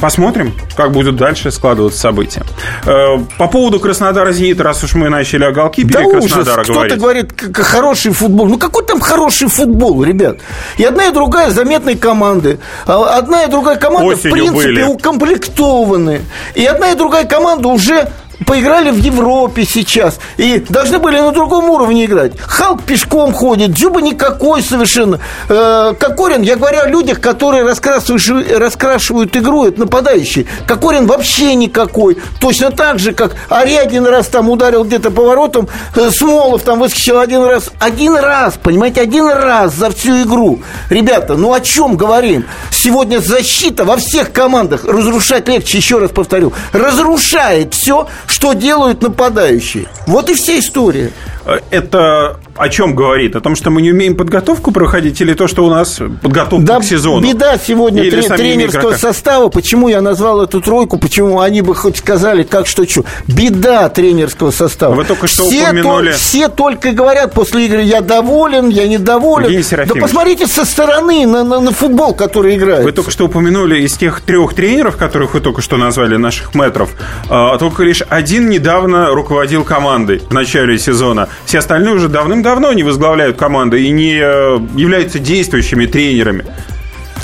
[0.00, 2.42] Посмотрим, как будут дальше складываться события.
[2.84, 6.96] Э, По поводу Краснодара Зенита, раз уж мы начали о голкипере Да ужас, Краснодара кто-то
[6.96, 7.32] говорить.
[7.32, 8.46] говорит, хороший футбол.
[8.46, 10.36] Ну какой там хороший футбол, ребят?
[10.76, 12.58] И одна и другая заметные команды.
[12.86, 14.82] А Одна и другая команда, Осенью в принципе, были.
[14.82, 16.20] укомплектованы.
[16.54, 18.10] И одна и другая команда уже
[18.44, 20.18] поиграли в Европе сейчас.
[20.36, 22.32] И должны были на другом уровне играть.
[22.38, 25.20] Халк пешком ходит, Дзюба никакой совершенно.
[25.48, 30.46] Э, Кокорин, я говорю о людях, которые раскрашивают, раскрашивают игру, это нападающие.
[30.66, 32.18] Кокорин вообще никакой.
[32.40, 37.44] Точно так же, как Ари раз там ударил где-то поворотом, э, Смолов там выскочил один
[37.44, 37.70] раз.
[37.78, 40.60] Один раз, понимаете, один раз за всю игру.
[40.90, 42.44] Ребята, ну о чем говорим?
[42.70, 49.86] Сегодня защита во всех командах разрушать легче, еще раз повторю, разрушает все, что делают нападающие.
[50.06, 51.12] Вот и вся история.
[51.44, 53.36] Э, Это о чем говорит?
[53.36, 56.80] О том, что мы не умеем подготовку проходить, или то, что у нас подготовка Да,
[56.80, 57.26] к сезону?
[57.26, 59.00] беда сегодня Или тре- самими тренерского игроками?
[59.00, 59.48] состава.
[59.48, 60.98] Почему я назвал эту тройку?
[60.98, 63.04] Почему они бы хоть сказали, как что что?
[63.26, 64.94] Беда тренерского состава.
[64.94, 69.62] Вы только что все, упомянули- то- все только говорят после игры, я доволен, я недоволен.
[69.86, 72.84] Да посмотрите со стороны на, на- на футбол, который играет.
[72.84, 76.90] Вы только что упомянули из тех трех тренеров, которых вы только что назвали, наших метров,
[77.28, 81.28] а, только лишь один недавно руководил командой в начале сезона.
[81.44, 82.08] Все остальные уже
[82.46, 86.44] давным-давно не возглавляют команды и не э, являются действующими тренерами.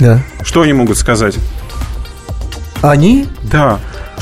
[0.00, 0.20] Да.
[0.42, 1.36] Что они могут сказать?
[2.82, 3.28] Они?
[3.44, 3.78] Да.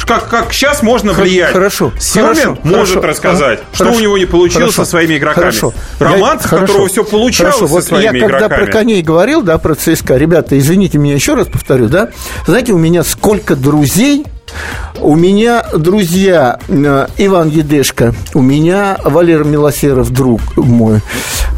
[0.07, 1.53] Как, как сейчас можно влиять?
[1.53, 5.19] хорошо, хорошо, может хорошо, рассказать, ага, что хорошо, у него не получилось хорошо, со своими
[5.19, 5.45] игроками.
[5.45, 5.73] хорошо.
[6.01, 7.67] Романцев, Я- которого хорошо, все получалось хорошо.
[7.69, 8.65] со Вот своими я когда игроками.
[8.65, 12.09] про коней говорил, да, про ЦСКА, ребята, извините меня, еще раз повторю, да,
[12.47, 14.25] знаете, у меня сколько друзей,
[15.01, 21.01] у меня друзья э, Иван Едешко, у меня Валера Милосеров, друг мой,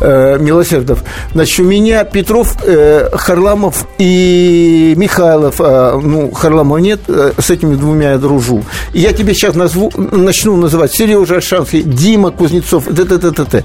[0.01, 1.03] э, Милосердов.
[1.33, 5.57] Значит, у меня Петров, э, Харламов и Михайлов.
[5.61, 8.63] э, ну, Харламова нет, э, с этими двумя я дружу.
[8.93, 13.65] Я тебе сейчас назву, начну называть Сережа Альшанский, Дима Кузнецов, т т т т т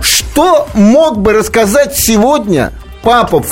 [0.00, 3.42] Что мог бы рассказать сегодня папа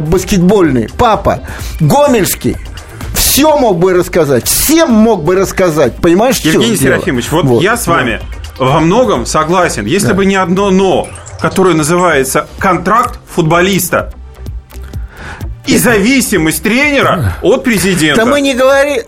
[0.00, 1.40] баскетбольный, папа
[1.80, 2.56] Гомельский,
[3.34, 6.76] все мог бы рассказать, всем мог бы рассказать, понимаешь, Евгений?
[6.76, 7.92] Серафимович, вот, я с да.
[7.92, 8.20] вами
[8.58, 9.86] во многом согласен.
[9.86, 11.08] Если бы не одно но,
[11.40, 14.12] которое называется контракт футболиста
[15.66, 18.24] и зависимость тренера от президента.
[18.24, 19.02] Да мы не говорим...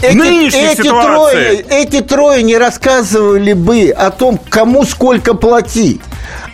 [0.00, 1.56] Эти, нынешней эти ситуации.
[1.56, 6.02] трое, эти трое не рассказывали бы о том, кому сколько платить.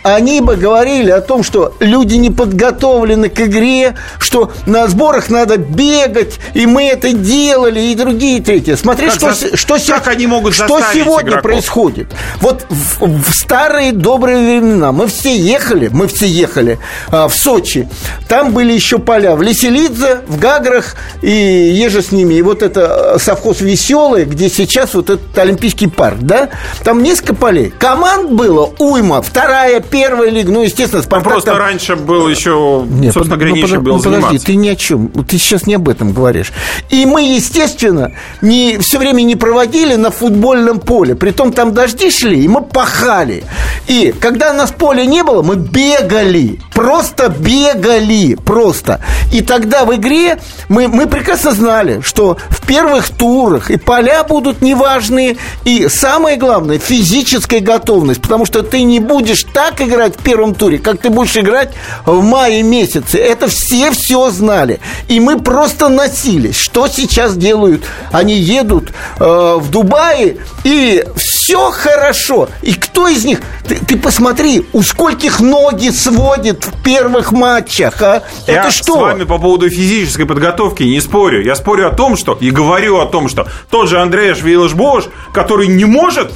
[0.03, 5.57] Они бы говорили о том, что люди не подготовлены к игре, что на сборах надо
[5.57, 8.75] бегать, и мы это делали, и другие третьи.
[8.75, 11.43] Смотри, Как что, за- что, как они могут что сегодня игроков?
[11.43, 12.07] происходит.
[12.41, 17.87] Вот в, в старые добрые времена мы все ехали, мы все ехали а, в Сочи.
[18.27, 22.33] Там были еще поля в Леселидзе, в Гаграх и еже с ними.
[22.35, 26.49] И вот это э, совхоз «Веселый», где сейчас вот этот Олимпийский парк, да?
[26.83, 27.73] Там несколько полей.
[27.79, 30.51] Команд было уйма, вторая, первая лига.
[30.51, 31.33] Ну, естественно, Спартак...
[31.33, 31.59] Просто там...
[31.59, 34.45] раньше был еще, Нет, собственно говоря, ну, было ну, подожди, заниматься.
[34.47, 35.07] ты ни о чем.
[35.09, 36.51] Ты сейчас не об этом говоришь.
[36.89, 41.13] И мы, естественно, не, все время не проводили на футбольном поле.
[41.13, 43.43] Притом там дожди шли, и мы пахали.
[43.87, 46.59] И когда нас поля не было, мы бегали.
[46.73, 48.33] Просто бегали.
[48.33, 48.99] Просто.
[49.31, 54.63] И тогда в игре мы, мы прекрасно знали, что в первых турах и поля будут
[54.63, 58.21] неважные, и самое главное, физическая готовность.
[58.21, 61.73] Потому что ты не будешь так играть в первом туре, как ты будешь играть
[62.05, 63.17] в мае месяце.
[63.17, 64.79] Это все все знали.
[65.07, 66.57] И мы просто носились.
[66.57, 67.83] Что сейчас делают?
[68.11, 69.23] Они едут э,
[69.59, 72.49] в Дубае, и все хорошо.
[72.61, 73.41] И кто из них?
[73.67, 78.23] Ты, ты посмотри, у скольких ноги сводит в первых матчах, а?
[78.47, 78.95] Я Это что?
[78.95, 81.43] с вами по поводу физической подготовки не спорю.
[81.43, 85.67] Я спорю о том, что, и говорю о том, что тот же Андреаш Виллаш-Бош, который
[85.67, 86.31] не может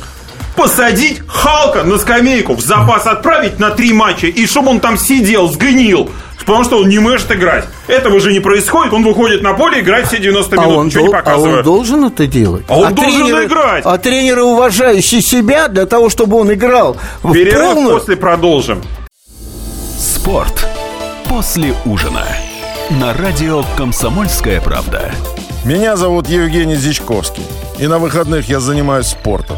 [0.57, 5.47] посадить Халка на скамейку, в запас отправить на три матча, и чтобы он там сидел,
[5.49, 7.65] сгнил, потому что он не может играть.
[7.87, 11.05] Этого же не происходит, он выходит на поле, играть все 90 минут, а он ничего
[11.05, 11.55] дол- не показывает.
[11.55, 12.65] А он должен это делать.
[12.67, 13.85] А он а должен тренеры, играть.
[13.85, 17.99] А тренеры, уважающие себя, для того, чтобы он играл Перерыв полную...
[17.99, 18.81] после продолжим.
[19.97, 20.67] Спорт
[21.29, 22.25] после ужина.
[22.89, 25.11] На радио «Комсомольская правда».
[25.65, 27.43] Меня зовут Евгений Зичковский.
[27.77, 29.57] И на выходных я занимаюсь спортом.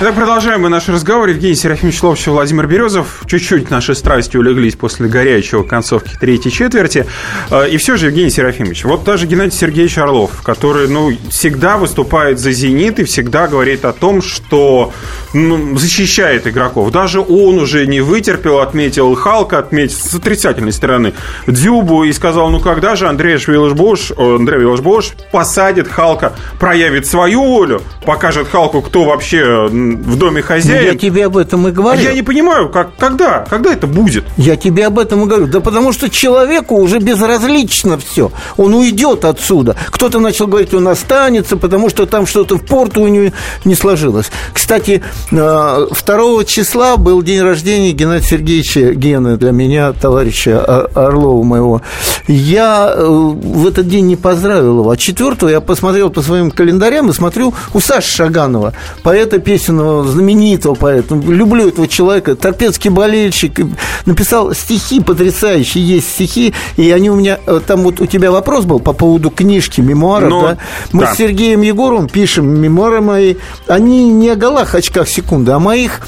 [0.00, 1.28] Итак, продолжаем мы наш разговор.
[1.28, 3.24] Евгений Серафимович Ловчев, Владимир Березов.
[3.26, 7.04] Чуть-чуть наши страсти улеглись после горячего концовки третьей четверти.
[7.50, 12.38] Э, и все же, Евгений Серафимович, вот даже Геннадий Сергеевич Орлов, который, ну, всегда выступает
[12.38, 14.92] за «Зенит» и всегда говорит о том, что
[15.34, 16.92] ну, защищает игроков.
[16.92, 21.12] Даже он уже не вытерпел, отметил Халка, отметил с отрицательной стороны
[21.48, 27.82] Дзюбу и сказал, ну, когда же Андрей Виллашбош, Андрей Виллашбош посадит Халка, проявит свою волю,
[28.06, 30.84] покажет Халку, кто вообще в доме хозяин.
[30.84, 32.00] Я тебе об этом и говорю.
[32.00, 33.46] А я не понимаю, как, когда?
[33.48, 34.24] Когда это будет?
[34.36, 35.46] Я тебе об этом и говорю.
[35.46, 38.30] Да потому что человеку уже безразлично все.
[38.56, 39.76] Он уйдет отсюда.
[39.90, 43.32] Кто-то начал говорить, он останется, потому что там что-то в порту у него
[43.64, 44.30] не сложилось.
[44.52, 51.82] Кстати, 2 э, числа был день рождения Геннадия Сергеевича Гены для меня, товарища Орлова моего.
[52.26, 54.90] Я э, в этот день не поздравил его.
[54.90, 60.04] А 4 я посмотрел по своим календарям и смотрю у Саши Шаганова, поэта песен известного,
[60.04, 61.14] знаменитого поэта.
[61.14, 62.34] Люблю этого человека.
[62.34, 63.60] Торпедский болельщик.
[64.06, 65.86] Написал стихи потрясающие.
[65.86, 66.54] Есть стихи.
[66.76, 67.38] И они у меня...
[67.46, 70.58] Э, там вот у тебя вопрос был по поводу книжки, мемуаров, ну, да?
[70.92, 71.14] Мы да.
[71.14, 73.36] с Сергеем Егоровым пишем мемуары мои.
[73.66, 76.00] Они не о голах, очках секунды, а о моих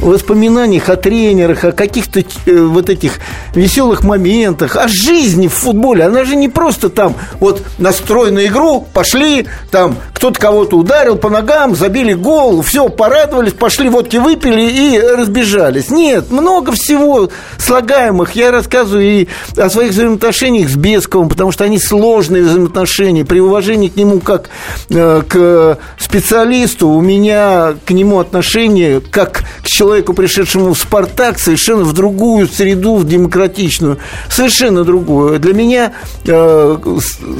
[0.00, 3.18] воспоминаниях о тренерах, о каких-то э, вот этих
[3.54, 6.04] веселых моментах, о жизни в футболе.
[6.04, 11.28] Она же не просто там вот настрой на игру, пошли, там кто-то кого-то ударил по
[11.28, 15.90] ногам, забили гол, все, порадовались, пошли водки выпили и разбежались.
[15.90, 18.36] Нет, много всего слагаемых.
[18.36, 23.24] Я рассказываю и о своих взаимоотношениях с Бесковым, потому что они сложные взаимоотношения.
[23.24, 24.48] При уважении к нему как
[24.90, 31.82] э, к специалисту у меня к нему отношение как к человеку, пришедшему в «Спартак», совершенно
[31.82, 33.98] в другую среду, в демократичную.
[34.28, 35.40] Совершенно другую.
[35.40, 35.94] Для меня
[36.24, 36.78] э,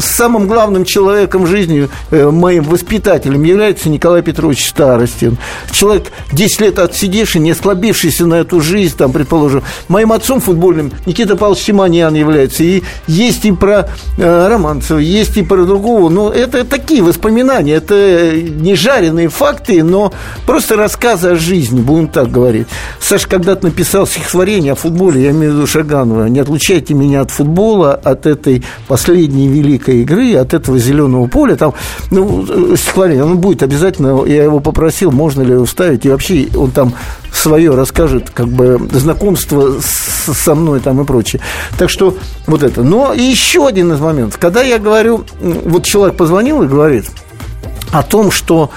[0.01, 5.39] самым главным человеком в жизни, э, моим воспитателем является Николай Петрович Старостин
[5.73, 9.63] человек 10 лет отсидевший, не ослабившийся на эту жизнь, там, предположим.
[9.89, 12.63] Моим отцом футбольным Никита Павлович Симоньян является.
[12.63, 16.09] И есть и про э, Романцева, есть и про другого.
[16.09, 20.13] Но это такие воспоминания, это не жареные факты, но
[20.47, 22.67] просто рассказы о жизни, будем так говорить.
[23.01, 26.27] Саша когда-то написал стихотворение о футболе, я имею в виду Шаганова.
[26.27, 31.57] Не отлучайте меня от футбола, от этой последней великой игры, от этого зеленого поля.
[31.57, 31.75] Там,
[32.11, 36.71] ну, э, стихотворение, оно будет обязательно, я его попросил, можно ли вставить, и вообще он
[36.71, 36.95] там
[37.33, 41.41] свое расскажет, как бы знакомство с, со мной там и прочее.
[41.79, 42.83] Так что вот это.
[42.83, 47.07] Но еще один из моментов, когда я говорю, вот человек позвонил и говорит
[47.93, 48.71] о том, что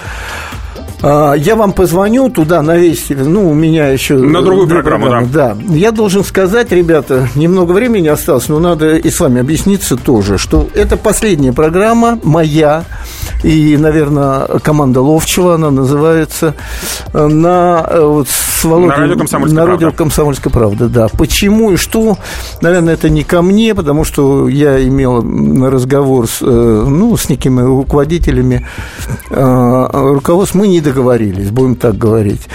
[1.06, 4.16] А, Я вам позвоню туда на весь, ну, у меня еще...
[4.16, 5.58] На другую две программу, программы, да.
[5.76, 10.70] Я должен сказать, ребята, немного времени осталось, но надо и с вами объясниться тоже, что
[10.74, 12.86] это последняя программа моя
[13.44, 16.56] и, наверное, команда Ловчева, она называется,
[17.14, 19.98] э, на, э, вот, с Володей- На радио «Комсомольская на радио правда».
[19.98, 21.08] «Комсомольская правда», да.
[21.18, 22.18] Почему и что,
[22.62, 25.22] наверное, это не ко мне, потому что я имел
[25.70, 28.66] разговор с, э, ну, с некими руководителями
[29.30, 32.48] руководств, мы не договорились, будем так говорить.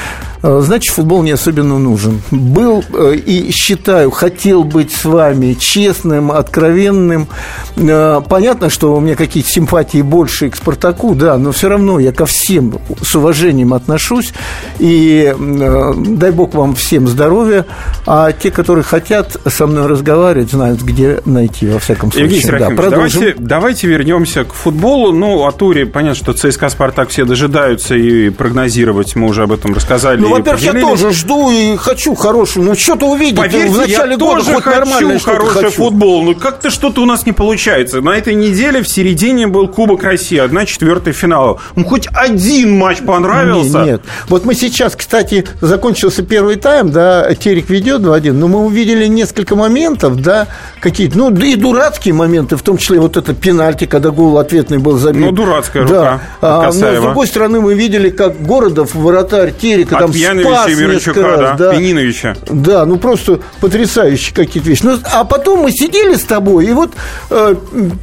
[0.42, 2.20] Э, Значит, футбол не особенно нужен.
[2.30, 7.28] Был э, и считаю, хотел быть с вами честным, откровенным.
[7.76, 12.12] Э, Понятно, что у меня какие-то симпатии больше к Спартаку, да, но все равно я
[12.12, 14.32] ко всем с уважением отношусь.
[14.78, 17.64] И дай бог вам всем здоровья.
[18.06, 22.24] А те, которые хотят со мной разговаривать, знают, где найти, во всяком случае.
[22.26, 23.20] Евгений Да, Серафимович, продолжим.
[23.20, 25.12] давайте, давайте вернемся к футболу.
[25.12, 29.74] Ну, о туре понятно, что ЦСКА «Спартак» все дожидаются и прогнозировать, мы уже об этом
[29.74, 30.20] рассказали.
[30.20, 32.66] Ну, и во-первых, я тоже жду и хочу хорошую.
[32.66, 33.36] Ну, что-то увидеть.
[33.36, 35.70] Поверьте, в начале я года тоже хоть хочу хороший хочу.
[35.70, 36.22] футбол.
[36.22, 38.00] Но как-то что-то у нас не получается.
[38.00, 41.60] На этой неделе в середине был Кубок России, одна четвертая финала.
[41.74, 43.78] Ну, хоть один матч понравился.
[43.80, 48.60] Не, Нет, Вот мы сейчас, кстати, закончился первый тайм, да, Терек ведет 2-1, но мы
[48.64, 50.46] увидели несколько моментов, да,
[50.80, 54.78] какие-то, ну, да и дурацкие моменты, в том числе вот это пенальти, когда гол ответный
[54.78, 55.20] был забит.
[55.24, 56.14] Ну, дурацкая рука Да.
[56.14, 57.02] от А, но, с Касаева.
[57.06, 61.74] другой стороны, мы видели, как Городов, вратарь Терека, там Пьяновича спас и Мирончука, раз, да,
[61.74, 62.36] Пениновича.
[62.48, 64.82] Да, ну просто потрясающие какие-то вещи.
[64.84, 66.92] Ну, а потом мы сидели с тобой и вот
[67.30, 67.54] э,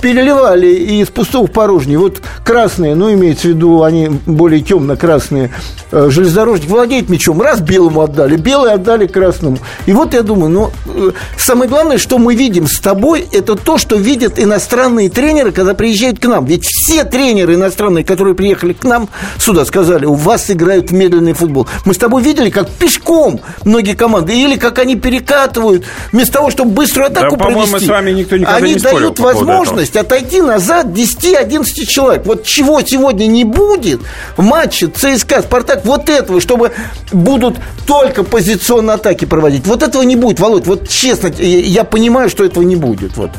[0.02, 1.98] переливали из пустого в порожнее.
[1.98, 5.52] Вот красные, ну, имеется в виду, они более темно-красные,
[5.92, 9.58] э, железнодорожник владеет мячом, раз белому отдали, белый отдали красному.
[9.86, 13.78] И вот я думаю, ну, э, самое главное, что мы видим с тобой, это то,
[13.78, 16.46] что видят иностранные тренеры, когда приезжают к нам.
[16.46, 21.34] Ведь все тренеры иностранные, которые приехали к нам сюда, сказали, у вас играют в медленный
[21.34, 21.68] футбол.
[21.86, 26.72] Мы с тобой видели, как пешком многие команды, или как они перекатывают, вместо того, чтобы
[26.72, 27.86] быструю атаку Да, провести.
[27.86, 32.26] с вами никто никогда они не дают возможность отойти назад 10-11 человек.
[32.26, 34.02] Вот чего сегодня не будет
[34.38, 36.72] в матче ЦСКА, Спартак, вот этого, чтобы
[37.12, 39.66] будут только позиционные атаки проводить.
[39.66, 40.68] Вот этого не будет, Володь.
[40.68, 43.18] Вот честно, я понимаю, что этого не будет.
[43.18, 43.32] Вот.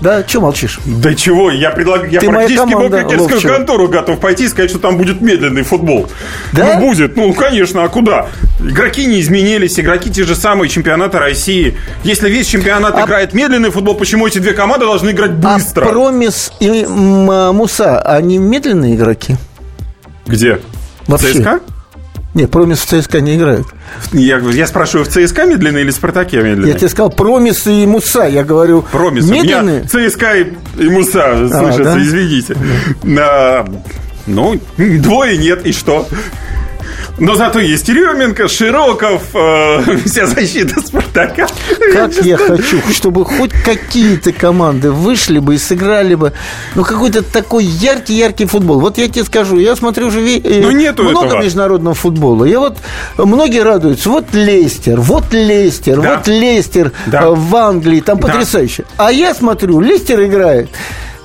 [0.00, 0.78] Да, что молчишь?
[0.84, 3.52] Да чего, я предлагаю, я Ты практически в Ловчева.
[3.54, 6.08] контору готов пойти и сказать, что там будет медленный футбол.
[6.52, 6.74] Да?
[6.78, 8.28] Ну, будет, ну, конечно, а куда?
[8.60, 11.76] Игроки не изменились, игроки те же самые чемпионата России.
[12.04, 15.84] Если весь чемпионат А- играет медленный футбол, почему эти две команды должны играть быстро?
[15.84, 19.36] А Промис и а, Муса, они медленные игроки?
[20.26, 20.60] Где?
[21.06, 21.32] Вообще.
[21.34, 21.60] ЦСКА?
[22.38, 23.66] Нет, Промис в ЦСКА не играют.
[24.12, 26.68] Я, я спрашиваю, в ЦСКА медленный или в Спартаке медленный?
[26.68, 28.28] Я тебе сказал Промис и Муса.
[28.28, 29.24] Я говорю, Промис.
[29.24, 29.80] У медленные.
[29.92, 32.00] меня ЦСКА и, и Муса слышатся, да?
[32.00, 32.56] извините.
[33.02, 33.66] На-
[34.28, 36.06] ну, двое нет, и что?
[37.18, 41.46] Но зато есть Еременко, Широков, э, вся защита Спартака.
[41.92, 46.32] Как я хочу, чтобы хоть какие-то команды вышли бы и сыграли бы,
[46.76, 48.78] ну, какой-то такой яркий-яркий футбол.
[48.80, 51.42] Вот я тебе скажу, я смотрю уже э, Ну, нету много этого.
[51.42, 52.44] международного футбола.
[52.44, 52.78] Я вот,
[53.16, 56.16] многие радуются, вот Лестер, вот Лестер, Да.
[56.16, 57.22] вот Лестер Да.
[57.22, 58.28] э, в Англии, там Да.
[58.28, 58.84] потрясающе.
[58.96, 60.68] А я смотрю, Лестер играет,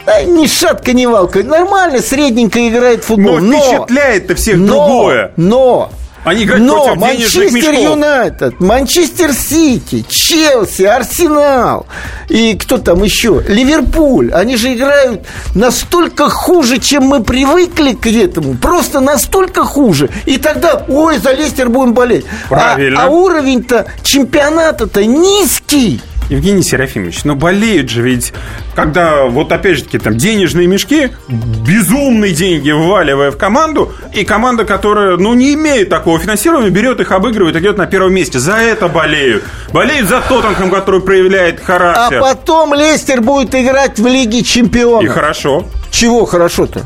[0.06, 3.40] да, ни шатка, ни валка, нормально, средненько играет в футбол.
[3.40, 5.32] Но впечатляет-то всех но, другое.
[5.38, 5.92] Но
[6.26, 7.74] Они играют но против Манчестер.
[7.74, 11.86] Юнайтед, Манчестер Сити, Челси, Арсенал
[12.30, 13.44] и кто там еще?
[13.48, 14.32] Ливерпуль.
[14.34, 15.22] Они же играют
[15.54, 18.56] настолько хуже, чем мы привыкли к этому.
[18.56, 20.10] Просто настолько хуже.
[20.26, 22.26] И тогда, ой, за Лестер будем болеть.
[22.46, 23.04] А- Правильно.
[23.04, 26.02] А, уровень-то чемпионата-то низкий.
[26.30, 28.34] Евгений Серафимович, но болеют же ведь,
[28.76, 34.66] когда вот опять же таки там денежные мешки, безумные деньги вваливая в команду, и команда,
[34.66, 38.40] которая, ну, не имеет такого финансирования, берет их, обыгрывает, идет на первом месте.
[38.40, 39.44] За это болеют.
[39.72, 42.22] Болеют за Тоттенхэм, который проявляет А характер.
[42.22, 45.14] потом Лестер будет играть в Лиге И Чемпионов.
[45.14, 45.66] хорошо.
[45.92, 46.84] Чего хорошо-то?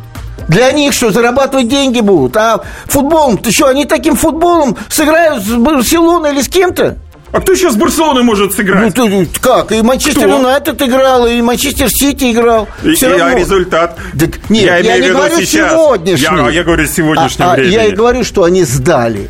[0.48, 2.38] Для них что, зарабатывать деньги будут?
[2.38, 6.98] А футболом, ты что, они таким футболом сыграют с Барселоной или с кем-то?
[7.38, 8.96] А кто сейчас с Барселоной может Ну, сыграть?
[8.96, 9.72] ты, как?
[9.72, 10.28] И Манчестер?
[10.28, 12.68] Юнайтед играл, и Манчестер Сити играл.
[12.84, 13.36] И- Всё и- равно.
[13.36, 14.00] а результат?
[14.20, 15.72] Так нет, Я я, не говорю сейчас.
[15.72, 16.26] сегодняшний.
[16.26, 17.74] Я- я говорю сегодняшнего а, а времени.
[17.74, 19.30] я и говорю, что они сдали.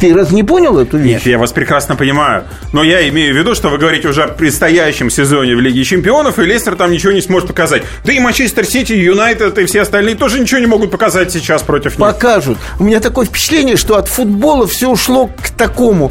[0.00, 1.12] Ты раз не понял эту вещь?
[1.12, 2.42] Нет, я вас прекрасно понимаю.
[2.72, 6.40] Но я имею в виду, что вы говорите уже о предстоящем сезоне в Лиге Чемпионов,
[6.40, 7.82] и Лестер там ничего не сможет показать.
[8.04, 11.98] Да и Манчестер Сити, Юнайтед и все остальные тоже ничего не могут показать сейчас против
[11.98, 12.00] них.
[12.00, 12.58] покажут.
[12.80, 16.10] У меня такое впечатление, что от футбола все ушло к такому.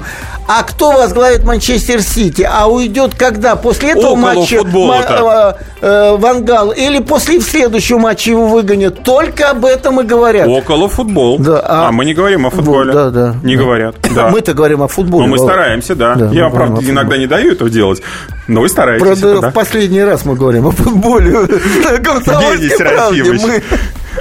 [0.53, 2.45] А кто возглавит Манчестер Сити?
[2.51, 3.55] А уйдет когда?
[3.55, 5.57] После этого Около матча футбола-то.
[5.81, 9.01] э, э, Вангал или после следующего матча его выгонят?
[9.01, 10.49] Только об этом и говорят.
[10.49, 11.39] Около футбол.
[11.39, 11.87] Да, а...
[11.87, 12.91] а- мы не говорим о футболе.
[12.91, 13.63] да, да, Не да.
[13.63, 13.95] говорят.
[14.13, 14.27] Да.
[14.31, 15.25] Мы-то говорим о футболе.
[15.25, 16.15] Ну, мы стараемся, да.
[16.15, 18.01] Да, Я, правда, иногда не даю этого делать,
[18.49, 19.05] но вы стараетесь.
[19.05, 19.51] Правда, это да.
[19.51, 21.31] в последний раз мы говорим о футболе.
[21.31, 23.63] На Евгений «Комсомольской правде» Серафимович.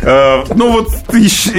[0.03, 0.89] Э, Ну вот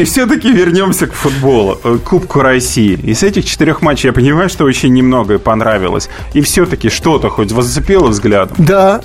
[0.05, 2.93] все-таки вернемся к футболу, э, Кубку России.
[3.03, 6.09] Из этих четырех матчей я понимаю, что очень немногое понравилось.
[6.33, 8.51] И все-таки что-то хоть зацепило взгляд.
[8.57, 9.01] Да,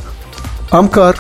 [0.70, 1.16] Амкар.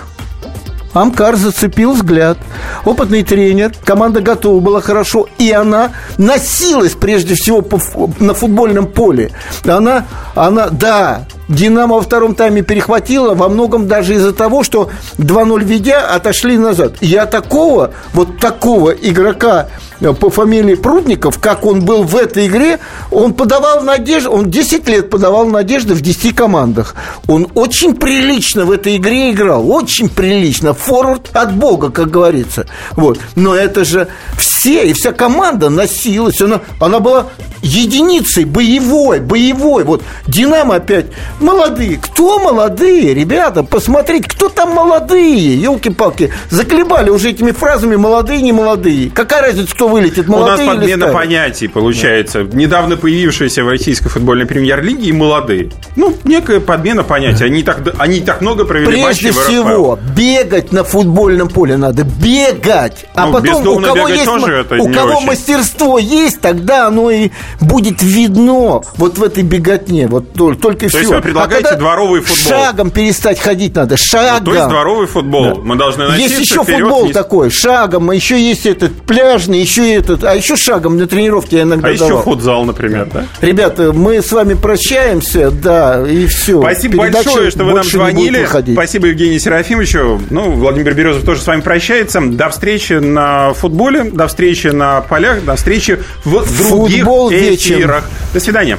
[0.94, 2.38] Амкар зацепил взгляд.
[2.86, 7.78] Опытный тренер, команда готова была хорошо, и она носилась прежде всего по
[8.18, 9.30] на футбольном поле.
[9.66, 15.62] Она, она, да, Динамо во втором тайме перехватила, во многом даже из-за того, что 2-0
[15.64, 16.94] ведя, отошли назад.
[17.00, 19.68] Я такого, вот такого игрока
[20.00, 22.80] э, по фамилии Прудников, как он был в этой игре,
[23.12, 26.96] он подавал надежды, он 10 лет подавал надежды в 10 командах.
[27.28, 30.74] Он очень прилично в этой игре играл, очень прилично.
[30.74, 32.66] Форвард от бога, как говорится.
[32.96, 33.20] Вот.
[33.36, 36.40] Но это же все, и вся команда носилась.
[36.40, 37.26] Она, она была
[37.62, 39.84] единицей, боевой, боевой.
[39.84, 41.06] Вот Динамо опять
[41.40, 41.98] молодые.
[41.98, 43.62] Кто молодые, ребята?
[43.62, 45.60] Посмотрите, кто там молодые?
[45.60, 49.10] Елки-палки, заколебали уже этими фразами молодые, не молодые.
[49.10, 52.42] Какая разница, кто вылетит, У нас молодые подмена понятий получается.
[52.52, 55.70] Недавно появившиеся в российской футбольной премьер-лиге и молодые.
[55.96, 57.44] Ну, некая подмена понятий.
[57.44, 59.48] Они так, они так много провели Прежде матчей в РФЛ.
[59.50, 63.06] всего, бегать на футбольном поле надо, бегать.
[63.14, 65.26] А Ну, потом, у кого, есть, у кого очень.
[65.26, 67.30] мастерство есть, тогда оно и
[67.60, 70.06] будет видно вот в этой беготне.
[70.06, 71.14] Вот тол- только и То всего.
[71.14, 72.58] есть предлагаете А дворовый футбол?
[72.60, 74.44] Шагом перестать ходить надо, шагом.
[74.44, 75.62] Ну, то есть дворовый футбол.
[75.62, 77.14] Мы должны носиться Есть еще вперед, футбол вниз.
[77.14, 81.62] такой, шагом, а еще есть этот пляжный, еще этот, а еще шагом на тренировке я
[81.62, 82.22] иногда А еще давал.
[82.22, 83.24] футзал, например, да?
[83.40, 86.60] Ребята, мы с вами прощаемся, да, и все.
[86.60, 88.46] Спасибо большое, что вы нам звонили.
[88.72, 90.20] Спасибо Евгению Серафимовичу.
[90.30, 92.20] Ну, Владимир Березов тоже с вами прощается.
[92.20, 98.04] До встречи на футболе, до встречи на полях, до встречи в других Футбол эфирах.
[98.32, 98.78] До свидания.